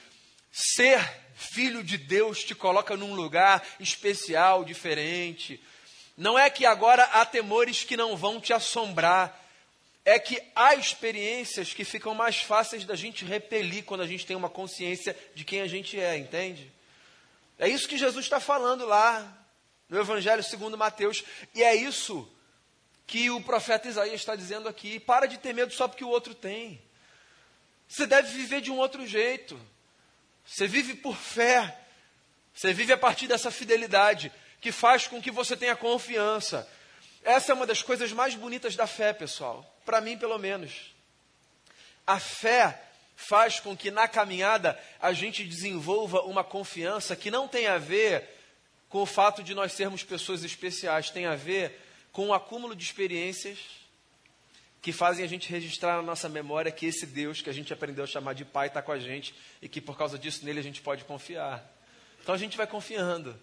ser 0.52 1.00
filho 1.34 1.82
de 1.82 1.96
Deus 1.96 2.42
te 2.42 2.54
coloca 2.54 2.96
num 2.96 3.14
lugar 3.14 3.64
especial, 3.78 4.64
diferente. 4.64 5.60
Não 6.16 6.38
é 6.38 6.50
que 6.50 6.66
agora 6.66 7.04
há 7.04 7.24
temores 7.24 7.84
que 7.84 7.96
não 7.96 8.16
vão 8.16 8.40
te 8.40 8.52
assombrar. 8.52 9.46
É 10.04 10.18
que 10.18 10.42
há 10.54 10.74
experiências 10.74 11.72
que 11.72 11.84
ficam 11.84 12.14
mais 12.14 12.38
fáceis 12.38 12.84
da 12.84 12.96
gente 12.96 13.24
repelir 13.24 13.84
quando 13.84 14.00
a 14.00 14.06
gente 14.06 14.26
tem 14.26 14.36
uma 14.36 14.48
consciência 14.48 15.16
de 15.34 15.44
quem 15.44 15.60
a 15.60 15.66
gente 15.66 15.98
é, 16.00 16.16
entende? 16.16 16.72
É 17.58 17.68
isso 17.68 17.88
que 17.88 17.98
Jesus 17.98 18.24
está 18.24 18.40
falando 18.40 18.86
lá 18.86 19.36
no 19.88 19.98
Evangelho 19.98 20.42
segundo 20.42 20.78
Mateus. 20.78 21.24
E 21.54 21.62
é 21.62 21.74
isso 21.74 22.28
que 23.06 23.30
o 23.30 23.40
profeta 23.40 23.88
Isaías 23.88 24.20
está 24.20 24.34
dizendo 24.34 24.68
aqui. 24.68 24.98
Para 24.98 25.26
de 25.26 25.38
ter 25.38 25.52
medo 25.52 25.72
só 25.72 25.86
porque 25.86 26.04
o 26.04 26.08
outro 26.08 26.34
tem. 26.34 26.80
Você 27.88 28.06
deve 28.06 28.28
viver 28.36 28.60
de 28.60 28.70
um 28.70 28.76
outro 28.76 29.06
jeito. 29.06 29.58
Você 30.44 30.68
vive 30.68 30.94
por 30.94 31.16
fé. 31.16 31.76
Você 32.54 32.72
vive 32.72 32.92
a 32.92 32.98
partir 32.98 33.26
dessa 33.26 33.50
fidelidade 33.50 34.30
que 34.60 34.70
faz 34.70 35.06
com 35.06 35.22
que 35.22 35.30
você 35.30 35.56
tenha 35.56 35.74
confiança. 35.74 36.68
Essa 37.24 37.52
é 37.52 37.54
uma 37.54 37.66
das 37.66 37.82
coisas 37.82 38.12
mais 38.12 38.34
bonitas 38.34 38.76
da 38.76 38.86
fé, 38.86 39.12
pessoal. 39.12 39.64
Para 39.84 40.00
mim, 40.00 40.18
pelo 40.18 40.38
menos. 40.38 40.94
A 42.06 42.18
fé 42.20 42.82
faz 43.16 43.58
com 43.58 43.76
que 43.76 43.90
na 43.90 44.06
caminhada 44.06 44.78
a 45.00 45.12
gente 45.12 45.44
desenvolva 45.44 46.22
uma 46.22 46.44
confiança 46.44 47.16
que 47.16 47.30
não 47.30 47.48
tem 47.48 47.66
a 47.66 47.78
ver 47.78 48.28
com 48.88 49.02
o 49.02 49.06
fato 49.06 49.42
de 49.42 49.54
nós 49.54 49.72
sermos 49.72 50.02
pessoas 50.02 50.44
especiais, 50.44 51.10
tem 51.10 51.26
a 51.26 51.34
ver 51.34 51.78
com 52.12 52.28
o 52.28 52.34
acúmulo 52.34 52.74
de 52.74 52.84
experiências 52.84 53.58
que 54.80 54.92
fazem 54.92 55.24
a 55.24 55.28
gente 55.28 55.48
registrar 55.50 55.96
na 55.96 56.02
nossa 56.02 56.28
memória 56.28 56.70
que 56.70 56.86
esse 56.86 57.04
Deus 57.04 57.42
que 57.42 57.50
a 57.50 57.52
gente 57.52 57.72
aprendeu 57.72 58.04
a 58.04 58.06
chamar 58.06 58.34
de 58.34 58.44
Pai 58.44 58.68
está 58.68 58.80
com 58.80 58.92
a 58.92 58.98
gente 58.98 59.34
e 59.60 59.68
que 59.68 59.80
por 59.80 59.96
causa 59.96 60.18
disso 60.18 60.44
nele 60.44 60.60
a 60.60 60.62
gente 60.62 60.80
pode 60.80 61.04
confiar. 61.04 61.64
Então 62.22 62.34
a 62.34 62.38
gente 62.38 62.56
vai 62.56 62.66
confiando. 62.66 63.38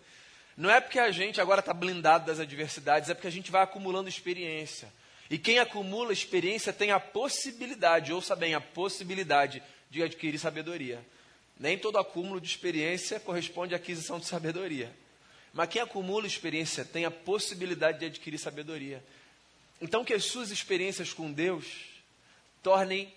Não 0.56 0.72
é 0.72 0.80
porque 0.80 1.00
a 1.00 1.12
gente 1.12 1.42
agora 1.42 1.60
está 1.60 1.74
blindado 1.74 2.26
das 2.26 2.40
adversidades, 2.40 3.10
é 3.10 3.14
porque 3.14 3.28
a 3.28 3.32
gente 3.32 3.52
vai 3.52 3.62
acumulando 3.62 4.08
experiência. 4.08 4.92
E 5.30 5.38
quem 5.38 5.60
acumula 5.60 6.14
experiência 6.14 6.72
tem 6.72 6.92
a 6.92 7.00
possibilidade, 7.00 8.14
ouça 8.14 8.36
bem, 8.36 8.54
a 8.54 8.62
possibilidade 8.62 9.62
de 9.90 10.04
adquirir 10.04 10.38
sabedoria. 10.38 11.06
Nem 11.60 11.78
todo 11.78 11.98
acúmulo 11.98 12.40
de 12.40 12.48
experiência 12.48 13.20
corresponde 13.20 13.74
à 13.74 13.78
aquisição 13.78 14.20
de 14.20 14.26
sabedoria. 14.26 14.94
Mas 15.54 15.70
quem 15.70 15.82
acumula 15.82 16.28
experiência 16.28 16.86
tem 16.86 17.06
a 17.06 17.12
possibilidade 17.12 18.00
de 18.00 18.06
adquirir 18.06 18.38
sabedoria. 18.38 19.04
Então, 19.82 20.06
que 20.06 20.14
as 20.14 20.26
suas 20.26 20.52
experiências 20.52 21.14
com 21.14 21.32
Deus 21.32 21.66
tornem 22.64 23.14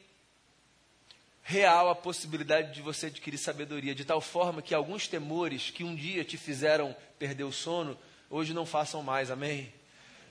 real 1.42 1.88
a 1.88 1.94
possibilidade 1.94 2.74
de 2.74 2.82
você 2.82 3.06
adquirir 3.06 3.38
sabedoria, 3.38 3.94
de 3.94 4.04
tal 4.04 4.20
forma 4.20 4.60
que 4.60 4.74
alguns 4.74 5.08
temores 5.08 5.70
que 5.70 5.82
um 5.82 5.94
dia 5.94 6.22
te 6.22 6.36
fizeram 6.36 6.94
perder 7.18 7.44
o 7.44 7.52
sono, 7.52 7.98
hoje 8.28 8.52
não 8.52 8.66
façam 8.66 9.02
mais, 9.02 9.30
amém? 9.30 9.72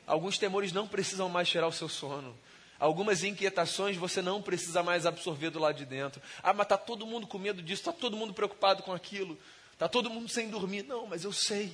Alguns 0.06 0.38
temores 0.38 0.72
não 0.72 0.88
precisam 0.88 1.28
mais 1.28 1.50
tirar 1.50 1.68
o 1.68 1.72
seu 1.72 1.90
sono. 1.90 2.38
Algumas 2.80 3.24
inquietações 3.24 3.98
você 3.98 4.22
não 4.22 4.42
precisa 4.42 4.84
mais 4.84 5.06
absorver 5.08 5.50
do 5.50 5.60
lado 5.60 5.76
de 5.76 5.86
dentro. 5.86 6.22
Ah, 6.44 6.54
mas 6.54 6.66
está 6.66 6.78
todo 6.78 7.08
mundo 7.08 7.26
com 7.26 7.40
medo 7.40 7.62
disso, 7.64 7.82
está 7.82 7.92
todo 7.92 8.16
mundo 8.16 8.34
preocupado 8.34 8.84
com 8.84 8.94
aquilo, 8.94 9.38
está 9.74 9.90
todo 9.90 10.10
mundo 10.10 10.30
sem 10.30 10.50
dormir. 10.50 10.84
Não, 10.84 11.08
mas 11.08 11.24
eu 11.24 11.34
sei. 11.34 11.74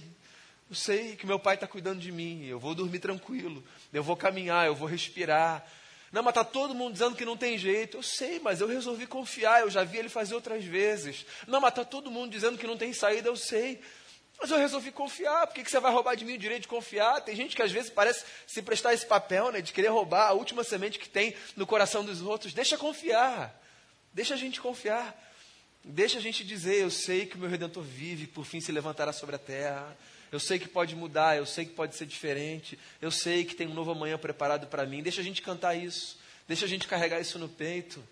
Eu 0.73 0.75
sei 0.75 1.15
que 1.15 1.27
meu 1.27 1.37
pai 1.37 1.53
está 1.53 1.67
cuidando 1.67 1.99
de 1.99 2.11
mim, 2.11 2.47
eu 2.47 2.59
vou 2.59 2.73
dormir 2.73 2.97
tranquilo, 2.97 3.63
eu 3.93 4.01
vou 4.01 4.17
caminhar, 4.17 4.65
eu 4.65 4.73
vou 4.73 4.87
respirar. 4.87 5.63
Não, 6.11 6.23
mas 6.23 6.31
está 6.31 6.43
todo 6.43 6.73
mundo 6.73 6.93
dizendo 6.93 7.15
que 7.15 7.23
não 7.23 7.37
tem 7.37 7.59
jeito. 7.59 7.97
Eu 7.97 8.01
sei, 8.01 8.39
mas 8.39 8.59
eu 8.59 8.65
resolvi 8.65 9.05
confiar, 9.05 9.61
eu 9.61 9.69
já 9.69 9.83
vi 9.83 9.99
ele 9.99 10.09
fazer 10.09 10.33
outras 10.33 10.65
vezes. 10.65 11.27
Não, 11.45 11.61
mas 11.61 11.73
está 11.73 11.85
todo 11.85 12.09
mundo 12.09 12.31
dizendo 12.31 12.57
que 12.57 12.65
não 12.65 12.75
tem 12.75 12.91
saída, 12.91 13.29
eu 13.29 13.35
sei. 13.35 13.81
Mas 14.41 14.49
eu 14.49 14.57
resolvi 14.57 14.91
confiar. 14.91 15.45
Por 15.45 15.53
que, 15.53 15.63
que 15.63 15.69
você 15.69 15.79
vai 15.79 15.91
roubar 15.91 16.15
de 16.15 16.25
mim 16.25 16.33
o 16.33 16.39
direito 16.39 16.63
de 16.63 16.67
confiar? 16.67 17.21
Tem 17.21 17.35
gente 17.35 17.55
que 17.55 17.61
às 17.61 17.71
vezes 17.71 17.91
parece 17.91 18.25
se 18.47 18.59
prestar 18.63 18.95
esse 18.95 19.05
papel, 19.05 19.51
né, 19.51 19.61
de 19.61 19.71
querer 19.73 19.89
roubar 19.89 20.29
a 20.29 20.33
última 20.33 20.63
semente 20.63 20.97
que 20.97 21.07
tem 21.07 21.35
no 21.55 21.67
coração 21.67 22.03
dos 22.03 22.19
outros. 22.19 22.51
Deixa 22.51 22.79
confiar. 22.79 23.61
Deixa 24.11 24.33
a 24.33 24.37
gente 24.37 24.59
confiar. 24.59 25.15
Deixa 25.83 26.17
a 26.17 26.21
gente 26.21 26.43
dizer: 26.43 26.81
Eu 26.81 26.89
sei 26.89 27.27
que 27.27 27.35
o 27.35 27.39
meu 27.39 27.49
redentor 27.49 27.83
vive, 27.83 28.25
por 28.25 28.43
fim 28.43 28.59
se 28.59 28.71
levantará 28.71 29.13
sobre 29.13 29.35
a 29.35 29.39
terra. 29.39 29.95
Eu 30.33 30.39
sei 30.39 30.57
que 30.57 30.67
pode 30.67 30.95
mudar, 30.95 31.37
eu 31.37 31.45
sei 31.45 31.63
que 31.63 31.73
pode 31.73 31.95
ser 31.95 32.07
diferente. 32.07 32.79
Eu 32.99 33.11
sei 33.11 33.45
que 33.45 33.53
tem 33.53 33.67
um 33.67 33.73
novo 33.75 33.91
amanhã 33.91 34.17
preparado 34.17 34.65
para 34.65 34.83
mim. 34.83 35.03
Deixa 35.03 35.21
a 35.21 35.23
gente 35.23 35.43
cantar 35.43 35.75
isso. 35.75 36.17
Deixa 36.47 36.65
a 36.65 36.67
gente 36.67 36.87
carregar 36.87 37.19
isso 37.19 37.37
no 37.37 37.47
peito. 37.47 38.03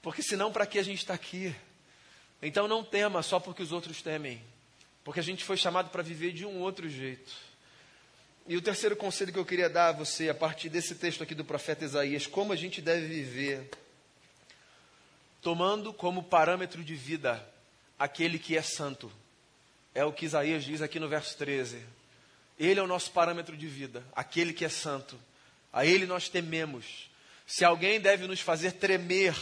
Porque 0.00 0.22
senão, 0.22 0.52
para 0.52 0.64
que 0.64 0.78
a 0.78 0.82
gente 0.84 0.98
está 0.98 1.12
aqui? 1.12 1.52
Então 2.40 2.68
não 2.68 2.84
tema 2.84 3.20
só 3.20 3.40
porque 3.40 3.64
os 3.64 3.72
outros 3.72 4.00
temem. 4.00 4.40
Porque 5.02 5.18
a 5.18 5.24
gente 5.24 5.42
foi 5.42 5.56
chamado 5.56 5.90
para 5.90 6.04
viver 6.04 6.32
de 6.32 6.46
um 6.46 6.60
outro 6.60 6.88
jeito. 6.88 7.32
E 8.46 8.56
o 8.56 8.62
terceiro 8.62 8.94
conselho 8.94 9.32
que 9.32 9.38
eu 9.40 9.44
queria 9.44 9.68
dar 9.68 9.88
a 9.88 9.92
você, 9.92 10.28
a 10.28 10.34
partir 10.34 10.68
desse 10.68 10.94
texto 10.94 11.24
aqui 11.24 11.34
do 11.34 11.44
profeta 11.44 11.84
Isaías, 11.84 12.28
como 12.28 12.52
a 12.52 12.56
gente 12.56 12.80
deve 12.80 13.08
viver, 13.08 13.68
tomando 15.42 15.92
como 15.92 16.22
parâmetro 16.22 16.84
de 16.84 16.94
vida 16.94 17.44
aquele 17.98 18.38
que 18.38 18.56
é 18.56 18.62
santo. 18.62 19.10
É 19.94 20.04
o 20.04 20.12
que 20.12 20.26
Isaías 20.26 20.64
diz 20.64 20.82
aqui 20.82 21.00
no 21.00 21.08
verso 21.08 21.36
13. 21.36 21.82
Ele 22.58 22.78
é 22.78 22.82
o 22.82 22.86
nosso 22.86 23.10
parâmetro 23.10 23.56
de 23.56 23.66
vida, 23.66 24.04
aquele 24.14 24.52
que 24.52 24.64
é 24.64 24.68
santo. 24.68 25.18
A 25.72 25.86
ele 25.86 26.06
nós 26.06 26.28
tememos. 26.28 27.10
Se 27.46 27.64
alguém 27.64 28.00
deve 28.00 28.26
nos 28.26 28.40
fazer 28.40 28.72
tremer, 28.72 29.34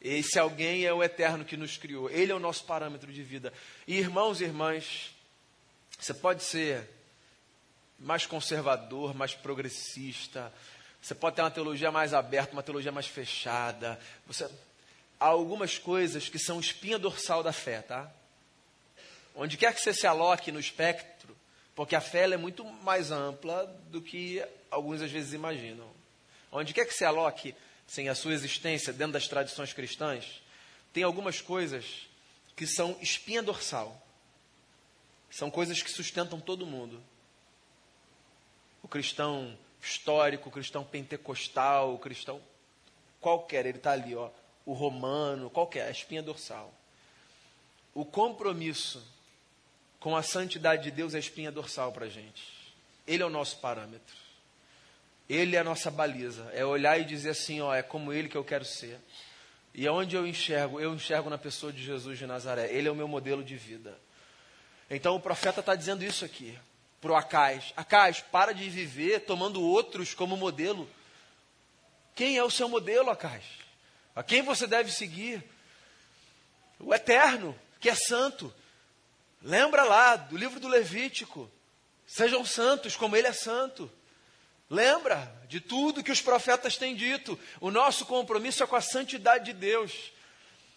esse 0.00 0.38
alguém 0.38 0.84
é 0.84 0.92
o 0.92 1.02
eterno 1.02 1.44
que 1.44 1.56
nos 1.56 1.76
criou. 1.76 2.10
Ele 2.10 2.32
é 2.32 2.34
o 2.34 2.40
nosso 2.40 2.64
parâmetro 2.64 3.12
de 3.12 3.22
vida. 3.22 3.52
E 3.86 3.96
irmãos 3.96 4.40
e 4.40 4.44
irmãs, 4.44 5.14
você 5.98 6.14
pode 6.14 6.42
ser 6.42 6.88
mais 7.98 8.26
conservador, 8.26 9.14
mais 9.14 9.34
progressista. 9.34 10.52
Você 11.00 11.14
pode 11.14 11.36
ter 11.36 11.42
uma 11.42 11.50
teologia 11.50 11.90
mais 11.90 12.12
aberta, 12.12 12.52
uma 12.52 12.62
teologia 12.62 12.92
mais 12.92 13.06
fechada. 13.06 13.98
Você... 14.26 14.48
Há 15.18 15.26
algumas 15.26 15.78
coisas 15.78 16.28
que 16.28 16.38
são 16.38 16.60
espinha 16.60 16.98
dorsal 16.98 17.42
da 17.42 17.52
fé, 17.52 17.80
tá? 17.80 18.10
Onde 19.36 19.58
quer 19.58 19.74
que 19.74 19.80
você 19.80 19.92
se 19.92 20.06
aloque 20.06 20.50
no 20.50 20.58
espectro, 20.58 21.36
porque 21.74 21.94
a 21.94 22.00
fé 22.00 22.22
é 22.22 22.38
muito 22.38 22.64
mais 22.64 23.10
ampla 23.10 23.66
do 23.90 24.00
que 24.00 24.42
alguns 24.70 25.02
às 25.02 25.10
vezes 25.10 25.34
imaginam. 25.34 25.86
Onde 26.50 26.72
quer 26.72 26.86
que 26.86 26.94
você 26.94 27.04
aloque, 27.04 27.54
sem 27.86 28.08
a 28.08 28.14
sua 28.14 28.32
existência 28.32 28.94
dentro 28.94 29.12
das 29.12 29.28
tradições 29.28 29.74
cristãs, 29.74 30.42
tem 30.90 31.02
algumas 31.02 31.42
coisas 31.42 32.08
que 32.56 32.66
são 32.66 32.96
espinha 33.02 33.42
dorsal. 33.42 34.02
São 35.30 35.50
coisas 35.50 35.82
que 35.82 35.90
sustentam 35.90 36.40
todo 36.40 36.64
mundo. 36.64 37.02
O 38.82 38.88
cristão 38.88 39.56
histórico, 39.82 40.48
o 40.48 40.52
cristão 40.52 40.82
pentecostal, 40.82 41.92
o 41.92 41.98
cristão 41.98 42.40
qualquer, 43.20 43.66
ele 43.66 43.76
está 43.76 43.92
ali, 43.92 44.14
ó, 44.14 44.30
o 44.64 44.72
romano, 44.72 45.50
qualquer, 45.50 45.88
a 45.88 45.90
espinha 45.90 46.22
dorsal. 46.22 46.72
O 47.92 48.02
compromisso 48.02 49.04
com 50.06 50.14
a 50.14 50.22
santidade 50.22 50.84
de 50.84 50.92
Deus 50.92 51.14
é 51.14 51.16
a 51.16 51.18
espinha 51.18 51.50
dorsal 51.50 51.90
para 51.90 52.06
a 52.06 52.08
gente. 52.08 52.40
Ele 53.08 53.24
é 53.24 53.26
o 53.26 53.28
nosso 53.28 53.58
parâmetro. 53.58 54.14
Ele 55.28 55.56
é 55.56 55.58
a 55.58 55.64
nossa 55.64 55.90
baliza. 55.90 56.48
É 56.54 56.64
olhar 56.64 56.96
e 57.00 57.04
dizer 57.04 57.30
assim, 57.30 57.60
ó, 57.60 57.74
é 57.74 57.82
como 57.82 58.12
ele 58.12 58.28
que 58.28 58.36
eu 58.36 58.44
quero 58.44 58.64
ser. 58.64 59.00
E 59.74 59.84
aonde 59.84 60.14
eu 60.14 60.24
enxergo? 60.24 60.78
Eu 60.78 60.94
enxergo 60.94 61.28
na 61.28 61.36
pessoa 61.36 61.72
de 61.72 61.82
Jesus 61.82 62.20
de 62.20 62.24
Nazaré. 62.24 62.72
Ele 62.72 62.86
é 62.86 62.90
o 62.92 62.94
meu 62.94 63.08
modelo 63.08 63.42
de 63.42 63.56
vida. 63.56 63.98
Então 64.88 65.16
o 65.16 65.20
profeta 65.20 65.58
está 65.58 65.74
dizendo 65.74 66.04
isso 66.04 66.24
aqui 66.24 66.56
para 67.00 67.10
o 67.10 67.16
Acais. 67.16 67.72
Acais, 67.76 68.20
para 68.20 68.52
de 68.52 68.70
viver 68.70 69.22
tomando 69.22 69.60
outros 69.60 70.14
como 70.14 70.36
modelo. 70.36 70.88
Quem 72.14 72.36
é 72.36 72.44
o 72.44 72.50
seu 72.50 72.68
modelo, 72.68 73.10
Acais? 73.10 73.42
A 74.14 74.22
quem 74.22 74.40
você 74.40 74.68
deve 74.68 74.92
seguir? 74.92 75.42
O 76.78 76.94
Eterno, 76.94 77.58
que 77.80 77.88
é 77.88 77.94
santo. 77.96 78.54
Lembra 79.46 79.84
lá 79.84 80.16
do 80.16 80.36
livro 80.36 80.58
do 80.58 80.66
Levítico. 80.66 81.48
Sejam 82.04 82.44
santos 82.44 82.96
como 82.96 83.16
ele 83.16 83.28
é 83.28 83.32
santo. 83.32 83.88
Lembra 84.68 85.32
de 85.48 85.60
tudo 85.60 86.02
que 86.02 86.10
os 86.10 86.20
profetas 86.20 86.76
têm 86.76 86.96
dito. 86.96 87.38
O 87.60 87.70
nosso 87.70 88.04
compromisso 88.06 88.64
é 88.64 88.66
com 88.66 88.74
a 88.74 88.80
santidade 88.80 89.44
de 89.44 89.52
Deus. 89.52 90.10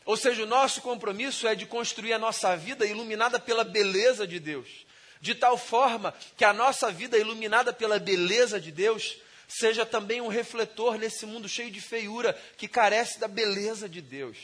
Ou 0.05 0.15
seja, 0.15 0.43
o 0.43 0.45
nosso 0.45 0.83
compromisso 0.83 1.47
é 1.47 1.55
de 1.55 1.65
construir 1.65 2.13
a 2.13 2.19
nossa 2.19 2.55
vida 2.55 2.85
iluminada 2.85 3.39
pela 3.39 3.63
beleza 3.63 4.27
de 4.27 4.39
Deus. 4.39 4.85
De 5.19 5.33
tal 5.33 5.57
forma 5.57 6.13
que 6.37 6.45
a 6.45 6.53
nossa 6.53 6.91
vida 6.91 7.17
iluminada 7.17 7.73
pela 7.73 7.97
beleza 7.97 8.59
de 8.59 8.71
Deus 8.71 9.17
seja 9.47 9.83
também 9.83 10.21
um 10.21 10.27
refletor 10.27 10.99
nesse 10.99 11.25
mundo 11.25 11.49
cheio 11.49 11.71
de 11.71 11.81
feiura 11.81 12.39
que 12.55 12.67
carece 12.67 13.19
da 13.19 13.27
beleza 13.27 13.89
de 13.89 13.99
Deus. 13.99 14.37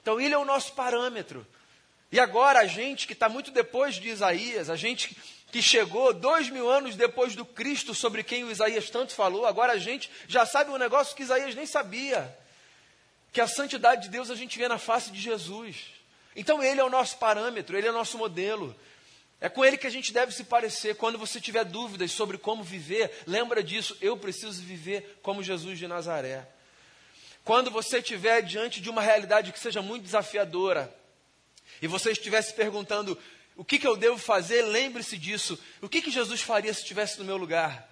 Então, 0.00 0.20
ele 0.20 0.32
é 0.32 0.38
o 0.38 0.44
nosso 0.44 0.74
parâmetro. 0.74 1.44
E 2.12 2.20
agora, 2.20 2.60
a 2.60 2.66
gente 2.66 3.06
que 3.06 3.14
está 3.14 3.26
muito 3.26 3.50
depois 3.50 3.94
de 3.94 4.10
Isaías, 4.10 4.68
a 4.68 4.76
gente 4.76 5.16
que 5.50 5.62
chegou 5.62 6.12
dois 6.12 6.50
mil 6.50 6.68
anos 6.68 6.94
depois 6.94 7.34
do 7.34 7.44
Cristo, 7.44 7.94
sobre 7.94 8.22
quem 8.22 8.44
o 8.44 8.50
Isaías 8.50 8.90
tanto 8.90 9.14
falou, 9.14 9.46
agora 9.46 9.72
a 9.72 9.78
gente 9.78 10.10
já 10.28 10.44
sabe 10.44 10.70
um 10.70 10.76
negócio 10.76 11.16
que 11.16 11.22
Isaías 11.22 11.54
nem 11.54 11.64
sabia: 11.64 12.36
que 13.32 13.40
a 13.40 13.46
santidade 13.48 14.02
de 14.02 14.08
Deus 14.10 14.30
a 14.30 14.34
gente 14.34 14.58
vê 14.58 14.68
na 14.68 14.76
face 14.76 15.10
de 15.10 15.18
Jesus. 15.18 15.86
Então 16.36 16.62
ele 16.62 16.80
é 16.80 16.84
o 16.84 16.90
nosso 16.90 17.16
parâmetro, 17.16 17.78
ele 17.78 17.86
é 17.86 17.90
o 17.90 17.94
nosso 17.94 18.18
modelo. 18.18 18.76
É 19.40 19.48
com 19.48 19.64
ele 19.64 19.76
que 19.76 19.86
a 19.86 19.90
gente 19.90 20.12
deve 20.12 20.32
se 20.32 20.44
parecer. 20.44 20.94
Quando 20.96 21.18
você 21.18 21.40
tiver 21.40 21.64
dúvidas 21.64 22.12
sobre 22.12 22.38
como 22.38 22.62
viver, 22.62 23.10
lembra 23.26 23.62
disso, 23.62 23.96
eu 24.00 24.16
preciso 24.16 24.62
viver 24.62 25.18
como 25.20 25.42
Jesus 25.42 25.78
de 25.78 25.88
Nazaré. 25.88 26.46
Quando 27.44 27.70
você 27.70 27.98
estiver 27.98 28.42
diante 28.42 28.80
de 28.80 28.88
uma 28.88 29.02
realidade 29.02 29.50
que 29.50 29.58
seja 29.58 29.82
muito 29.82 30.04
desafiadora, 30.04 30.94
e 31.80 31.86
você 31.86 32.12
estiver 32.12 32.42
se 32.42 32.54
perguntando, 32.54 33.18
o 33.56 33.64
que, 33.64 33.78
que 33.78 33.86
eu 33.86 33.96
devo 33.96 34.18
fazer? 34.18 34.62
Lembre-se 34.62 35.16
disso. 35.18 35.58
O 35.80 35.88
que, 35.88 36.02
que 36.02 36.10
Jesus 36.10 36.40
faria 36.40 36.72
se 36.72 36.80
estivesse 36.80 37.18
no 37.18 37.24
meu 37.24 37.36
lugar? 37.36 37.88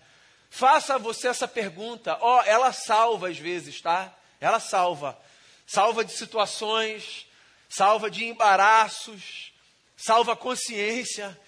Faça 0.49 0.99
você 0.99 1.29
essa 1.29 1.47
pergunta. 1.47 2.19
Ó, 2.21 2.39
oh, 2.39 2.43
ela 2.43 2.73
salva 2.73 3.29
às 3.29 3.39
vezes, 3.39 3.81
tá? 3.81 4.15
Ela 4.41 4.59
salva. 4.59 5.19
Salva 5.67 6.05
de 6.05 6.13
situações, 6.13 7.27
salva 7.69 8.11
de 8.11 8.25
embaraços, 8.25 9.53
salva 9.97 10.35
consciência. 10.35 11.39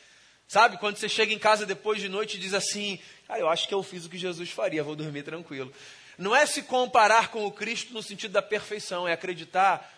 Sabe, 0.46 0.76
quando 0.76 0.98
você 0.98 1.08
chega 1.08 1.32
em 1.32 1.38
casa 1.38 1.64
depois 1.64 2.00
de 2.00 2.08
noite 2.08 2.36
e 2.36 2.40
diz 2.40 2.54
assim: 2.54 3.00
Ah, 3.28 3.38
eu 3.38 3.48
acho 3.48 3.66
que 3.66 3.74
eu 3.74 3.82
fiz 3.82 4.04
o 4.04 4.10
que 4.10 4.18
Jesus 4.18 4.50
faria, 4.50 4.84
vou 4.84 4.94
dormir 4.94 5.22
tranquilo. 5.22 5.72
Não 6.18 6.36
é 6.36 6.44
se 6.44 6.62
comparar 6.62 7.28
com 7.28 7.46
o 7.46 7.50
Cristo 7.50 7.94
no 7.94 8.02
sentido 8.02 8.32
da 8.32 8.42
perfeição, 8.42 9.08
é 9.08 9.12
acreditar 9.14 9.90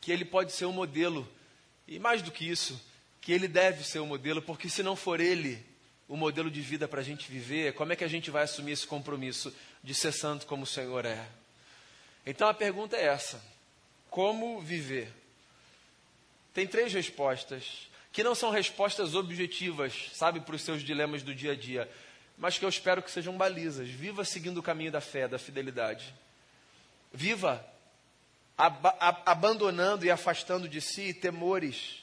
que 0.00 0.10
ele 0.10 0.24
pode 0.24 0.52
ser 0.52 0.64
um 0.64 0.72
modelo. 0.72 1.28
E 1.86 1.98
mais 1.98 2.22
do 2.22 2.30
que 2.30 2.48
isso, 2.48 2.80
que 3.20 3.32
ele 3.32 3.48
deve 3.48 3.84
ser 3.84 3.98
o 3.98 4.06
modelo, 4.06 4.42
porque 4.42 4.68
se 4.68 4.82
não 4.82 4.96
for 4.96 5.20
ele 5.20 5.64
o 6.08 6.16
modelo 6.16 6.50
de 6.50 6.60
vida 6.60 6.86
para 6.86 7.00
a 7.00 7.04
gente 7.04 7.30
viver, 7.30 7.74
como 7.74 7.92
é 7.92 7.96
que 7.96 8.04
a 8.04 8.08
gente 8.08 8.30
vai 8.30 8.42
assumir 8.42 8.72
esse 8.72 8.86
compromisso 8.86 9.54
de 9.82 9.94
ser 9.94 10.12
santo 10.12 10.46
como 10.46 10.64
o 10.64 10.66
Senhor 10.66 11.04
é? 11.04 11.26
Então 12.26 12.48
a 12.48 12.54
pergunta 12.54 12.96
é 12.96 13.06
essa: 13.06 13.42
como 14.10 14.60
viver? 14.60 15.12
Tem 16.52 16.66
três 16.66 16.92
respostas, 16.92 17.88
que 18.12 18.22
não 18.22 18.34
são 18.34 18.50
respostas 18.50 19.14
objetivas, 19.14 20.10
sabe, 20.12 20.40
para 20.40 20.54
os 20.54 20.62
seus 20.62 20.82
dilemas 20.82 21.22
do 21.22 21.34
dia 21.34 21.52
a 21.52 21.56
dia, 21.56 21.90
mas 22.36 22.58
que 22.58 22.64
eu 22.64 22.68
espero 22.68 23.02
que 23.02 23.10
sejam 23.10 23.36
balizas. 23.36 23.88
Viva 23.88 24.24
seguindo 24.24 24.58
o 24.58 24.62
caminho 24.62 24.92
da 24.92 25.00
fé, 25.00 25.26
da 25.26 25.38
fidelidade. 25.38 26.14
Viva 27.12 27.64
ab 28.56 28.88
abandonando 29.26 30.04
e 30.04 30.10
afastando 30.10 30.68
de 30.68 30.80
si 30.80 31.14
temores 31.14 32.02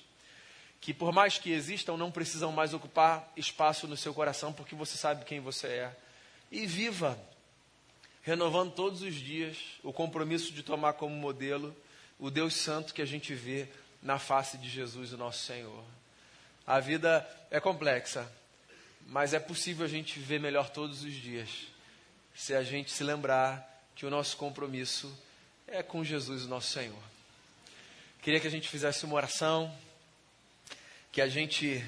que 0.81 0.93
por 0.93 1.11
mais 1.11 1.37
que 1.37 1.51
existam, 1.51 1.97
não 1.97 2.11
precisam 2.11 2.51
mais 2.51 2.73
ocupar 2.73 3.31
espaço 3.35 3.87
no 3.87 3.97
seu 3.97 4.13
coração, 4.13 4.53
porque 4.53 4.75
você 4.75 4.97
sabe 4.97 5.25
quem 5.25 5.39
você 5.39 5.67
é. 5.67 5.95
e 6.51 6.65
viva, 6.65 7.19
renovando 8.23 8.71
todos 8.71 9.01
os 9.01 9.13
dias 9.13 9.57
o 9.83 9.91
compromisso 9.91 10.53
de 10.53 10.63
tomar 10.63 10.93
como 10.93 11.15
modelo 11.15 11.75
o 12.17 12.29
Deus 12.29 12.55
Santo 12.55 12.93
que 12.93 13.01
a 13.01 13.05
gente 13.05 13.33
vê 13.33 13.67
na 14.01 14.17
face 14.17 14.57
de 14.57 14.69
Jesus, 14.69 15.13
o 15.13 15.17
nosso 15.17 15.45
Senhor. 15.45 15.83
A 16.65 16.79
vida 16.79 17.27
é 17.51 17.59
complexa, 17.59 18.29
mas 19.07 19.33
é 19.33 19.39
possível 19.39 19.85
a 19.85 19.89
gente 19.89 20.17
viver 20.17 20.39
melhor 20.39 20.69
todos 20.69 21.03
os 21.03 21.13
dias, 21.13 21.49
se 22.33 22.53
a 22.53 22.63
gente 22.63 22.91
se 22.91 23.03
lembrar 23.03 23.65
que 23.95 24.05
o 24.05 24.09
nosso 24.09 24.37
compromisso 24.37 25.13
é 25.71 25.83
com 25.83 26.03
Jesus, 26.03 26.45
nosso 26.47 26.71
Senhor. 26.71 27.01
Queria 28.21 28.39
que 28.39 28.47
a 28.47 28.51
gente 28.51 28.67
fizesse 28.67 29.05
uma 29.05 29.15
oração, 29.15 29.75
que 31.11 31.21
a 31.21 31.27
gente 31.27 31.85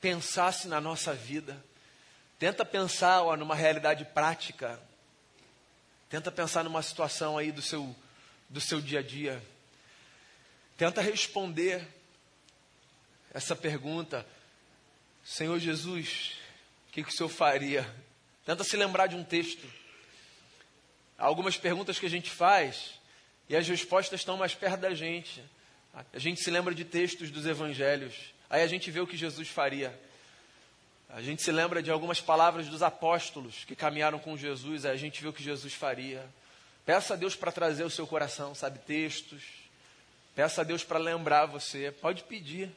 pensasse 0.00 0.66
na 0.66 0.80
nossa 0.80 1.14
vida. 1.14 1.62
Tenta 2.38 2.64
pensar 2.64 3.22
ó, 3.22 3.36
numa 3.36 3.54
realidade 3.54 4.04
prática. 4.04 4.80
Tenta 6.08 6.30
pensar 6.32 6.64
numa 6.64 6.82
situação 6.82 7.38
aí 7.38 7.52
do 7.52 7.62
seu, 7.62 7.94
do 8.48 8.60
seu 8.60 8.80
dia 8.80 8.98
a 8.98 9.02
dia. 9.02 9.40
Tenta 10.76 11.00
responder 11.00 11.86
essa 13.32 13.54
pergunta: 13.54 14.26
Senhor 15.24 15.58
Jesus, 15.58 16.36
o 16.88 16.92
que, 16.92 17.04
que 17.04 17.10
o 17.10 17.12
Senhor 17.12 17.28
faria? 17.28 17.88
Tenta 18.44 18.64
se 18.64 18.76
lembrar 18.76 19.06
de 19.06 19.14
um 19.14 19.22
texto. 19.22 19.79
Algumas 21.20 21.58
perguntas 21.58 21.98
que 21.98 22.06
a 22.06 22.10
gente 22.10 22.30
faz 22.30 22.98
e 23.46 23.54
as 23.54 23.68
respostas 23.68 24.20
estão 24.20 24.38
mais 24.38 24.54
perto 24.54 24.80
da 24.80 24.94
gente. 24.94 25.44
A 26.14 26.18
gente 26.18 26.42
se 26.42 26.50
lembra 26.50 26.74
de 26.74 26.82
textos 26.82 27.30
dos 27.30 27.44
evangelhos, 27.44 28.14
aí 28.48 28.62
a 28.62 28.66
gente 28.66 28.90
vê 28.90 29.00
o 29.00 29.06
que 29.06 29.18
Jesus 29.18 29.48
faria. 29.48 29.98
A 31.10 31.20
gente 31.20 31.42
se 31.42 31.52
lembra 31.52 31.82
de 31.82 31.90
algumas 31.90 32.20
palavras 32.20 32.68
dos 32.68 32.82
apóstolos 32.82 33.64
que 33.64 33.76
caminharam 33.76 34.18
com 34.18 34.36
Jesus, 34.36 34.86
aí 34.86 34.92
a 34.92 34.96
gente 34.96 35.20
vê 35.20 35.28
o 35.28 35.32
que 35.32 35.42
Jesus 35.42 35.74
faria. 35.74 36.24
Peça 36.86 37.12
a 37.12 37.16
Deus 37.16 37.36
para 37.36 37.52
trazer 37.52 37.84
o 37.84 37.90
seu 37.90 38.06
coração, 38.06 38.54
sabe, 38.54 38.78
textos. 38.78 39.42
Peça 40.34 40.62
a 40.62 40.64
Deus 40.64 40.82
para 40.82 40.98
lembrar 40.98 41.44
você. 41.44 41.92
Pode 41.92 42.22
pedir. 42.22 42.70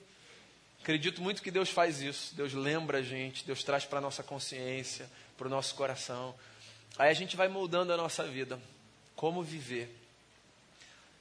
Acredito 0.82 1.22
muito 1.22 1.42
que 1.42 1.52
Deus 1.52 1.70
faz 1.70 2.02
isso. 2.02 2.36
Deus 2.36 2.52
lembra 2.52 2.98
a 2.98 3.02
gente, 3.02 3.46
Deus 3.46 3.64
traz 3.64 3.86
para 3.86 4.00
a 4.00 4.02
nossa 4.02 4.22
consciência, 4.22 5.10
para 5.38 5.48
o 5.48 5.50
nosso 5.50 5.76
coração. 5.76 6.36
Aí 6.98 7.10
a 7.10 7.14
gente 7.14 7.36
vai 7.36 7.48
moldando 7.48 7.92
a 7.92 7.98
nossa 7.98 8.24
vida. 8.24 8.60
Como 9.16 9.44
viver? 9.44 9.94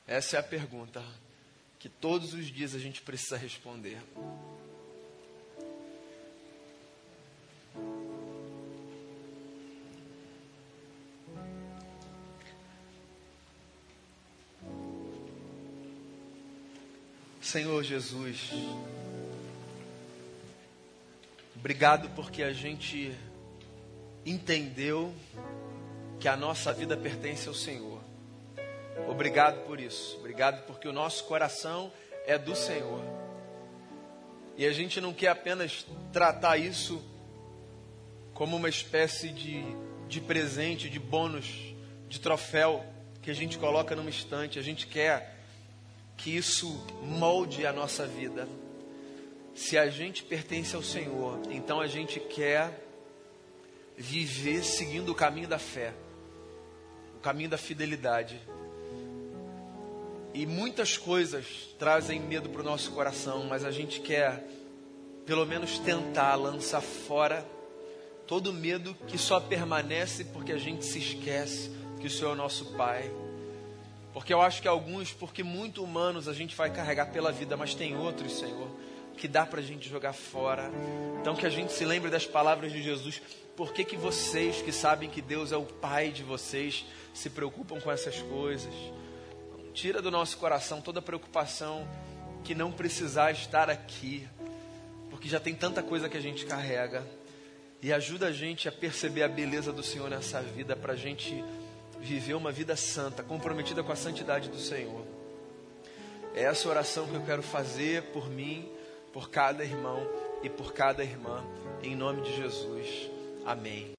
Essa 0.06 0.36
é 0.36 0.40
a 0.40 0.42
pergunta 0.42 1.02
que 1.78 1.88
todos 1.88 2.34
os 2.34 2.46
dias 2.46 2.74
a 2.74 2.78
gente 2.78 3.00
precisa 3.02 3.36
responder. 3.36 3.98
Senhor 17.40 17.82
Jesus, 17.82 18.50
Obrigado 21.62 22.10
porque 22.16 22.42
a 22.42 22.52
gente 22.52 23.16
entendeu 24.26 25.14
que 26.22 26.28
a 26.28 26.36
nossa 26.36 26.72
vida 26.72 26.96
pertence 26.96 27.48
ao 27.48 27.54
Senhor. 27.54 28.00
Obrigado 29.08 29.66
por 29.66 29.80
isso. 29.80 30.16
Obrigado 30.20 30.64
porque 30.66 30.86
o 30.86 30.92
nosso 30.92 31.24
coração 31.24 31.92
é 32.24 32.38
do 32.38 32.54
Senhor. 32.54 33.02
E 34.56 34.64
a 34.64 34.72
gente 34.72 35.00
não 35.00 35.12
quer 35.12 35.30
apenas 35.30 35.84
tratar 36.12 36.58
isso 36.58 37.02
como 38.32 38.54
uma 38.54 38.68
espécie 38.68 39.30
de, 39.30 39.64
de 40.06 40.20
presente, 40.20 40.88
de 40.88 41.00
bônus, 41.00 41.74
de 42.08 42.20
troféu 42.20 42.86
que 43.20 43.28
a 43.28 43.34
gente 43.34 43.58
coloca 43.58 43.96
numa 43.96 44.08
estante. 44.08 44.60
A 44.60 44.62
gente 44.62 44.86
quer 44.86 45.36
que 46.16 46.36
isso 46.36 46.86
molde 47.02 47.66
a 47.66 47.72
nossa 47.72 48.06
vida 48.06 48.46
se 49.56 49.76
a 49.76 49.90
gente 49.90 50.22
pertence 50.22 50.76
ao 50.76 50.84
Senhor, 50.84 51.40
então 51.50 51.80
a 51.80 51.88
gente 51.88 52.20
quer 52.20 52.80
viver 53.98 54.62
seguindo 54.62 55.10
o 55.10 55.14
caminho 55.16 55.48
da 55.48 55.58
fé, 55.58 55.92
caminho 57.22 57.48
da 57.48 57.58
fidelidade. 57.58 58.40
E 60.34 60.46
muitas 60.46 60.96
coisas 60.96 61.74
trazem 61.78 62.20
medo 62.20 62.48
para 62.48 62.62
o 62.62 62.64
nosso 62.64 62.90
coração, 62.92 63.44
mas 63.44 63.64
a 63.64 63.70
gente 63.70 64.00
quer, 64.00 64.46
pelo 65.24 65.46
menos, 65.46 65.78
tentar 65.78 66.34
lançar 66.34 66.80
fora 66.80 67.46
todo 68.26 68.52
medo 68.52 68.94
que 69.06 69.18
só 69.18 69.38
permanece 69.40 70.24
porque 70.24 70.52
a 70.52 70.58
gente 70.58 70.84
se 70.84 70.98
esquece 70.98 71.70
que 72.00 72.06
o 72.06 72.10
Senhor 72.10 72.30
é 72.30 72.32
o 72.32 72.36
nosso 72.36 72.72
Pai. 72.72 73.10
Porque 74.12 74.32
eu 74.32 74.42
acho 74.42 74.60
que 74.60 74.68
alguns, 74.68 75.12
porque 75.12 75.42
muito 75.42 75.82
humanos, 75.82 76.28
a 76.28 76.34
gente 76.34 76.56
vai 76.56 76.70
carregar 76.70 77.12
pela 77.12 77.30
vida, 77.30 77.56
mas 77.56 77.74
tem 77.74 77.96
outros, 77.96 78.38
Senhor 78.38 78.68
que 79.16 79.28
dá 79.28 79.46
para 79.46 79.60
a 79.60 79.62
gente 79.62 79.88
jogar 79.88 80.12
fora. 80.12 80.70
Então 81.20 81.34
que 81.36 81.46
a 81.46 81.50
gente 81.50 81.72
se 81.72 81.84
lembre 81.84 82.10
das 82.10 82.26
palavras 82.26 82.72
de 82.72 82.82
Jesus. 82.82 83.22
Por 83.56 83.72
que, 83.72 83.84
que 83.84 83.96
vocês 83.96 84.62
que 84.62 84.72
sabem 84.72 85.10
que 85.10 85.20
Deus 85.20 85.52
é 85.52 85.56
o 85.56 85.64
Pai 85.64 86.10
de 86.10 86.22
vocês 86.22 86.84
se 87.12 87.28
preocupam 87.28 87.80
com 87.80 87.90
essas 87.90 88.20
coisas? 88.22 88.72
Tira 89.74 90.00
do 90.00 90.10
nosso 90.10 90.36
coração 90.38 90.80
toda 90.80 91.02
preocupação 91.02 91.86
que 92.44 92.54
não 92.54 92.72
precisar 92.72 93.30
estar 93.32 93.70
aqui, 93.70 94.28
porque 95.10 95.28
já 95.28 95.38
tem 95.38 95.54
tanta 95.54 95.82
coisa 95.82 96.08
que 96.08 96.16
a 96.16 96.20
gente 96.20 96.46
carrega. 96.46 97.06
E 97.82 97.92
ajuda 97.92 98.28
a 98.28 98.32
gente 98.32 98.68
a 98.68 98.72
perceber 98.72 99.24
a 99.24 99.28
beleza 99.28 99.72
do 99.72 99.82
Senhor 99.82 100.08
nessa 100.08 100.40
vida, 100.40 100.76
para 100.76 100.92
a 100.92 100.96
gente 100.96 101.44
viver 102.00 102.34
uma 102.34 102.52
vida 102.52 102.76
santa, 102.76 103.22
comprometida 103.22 103.82
com 103.82 103.92
a 103.92 103.96
santidade 103.96 104.48
do 104.48 104.58
Senhor. 104.58 105.04
É 106.34 106.44
essa 106.44 106.68
oração 106.68 107.06
que 107.06 107.14
eu 107.14 107.22
quero 107.22 107.42
fazer 107.42 108.02
por 108.12 108.30
mim 108.30 108.70
por 109.12 109.28
cada 109.28 109.62
irmão 109.62 110.08
e 110.42 110.48
por 110.48 110.72
cada 110.72 111.04
irmã, 111.04 111.44
em 111.82 111.94
nome 111.94 112.22
de 112.22 112.34
Jesus. 112.34 113.10
Amém. 113.44 113.86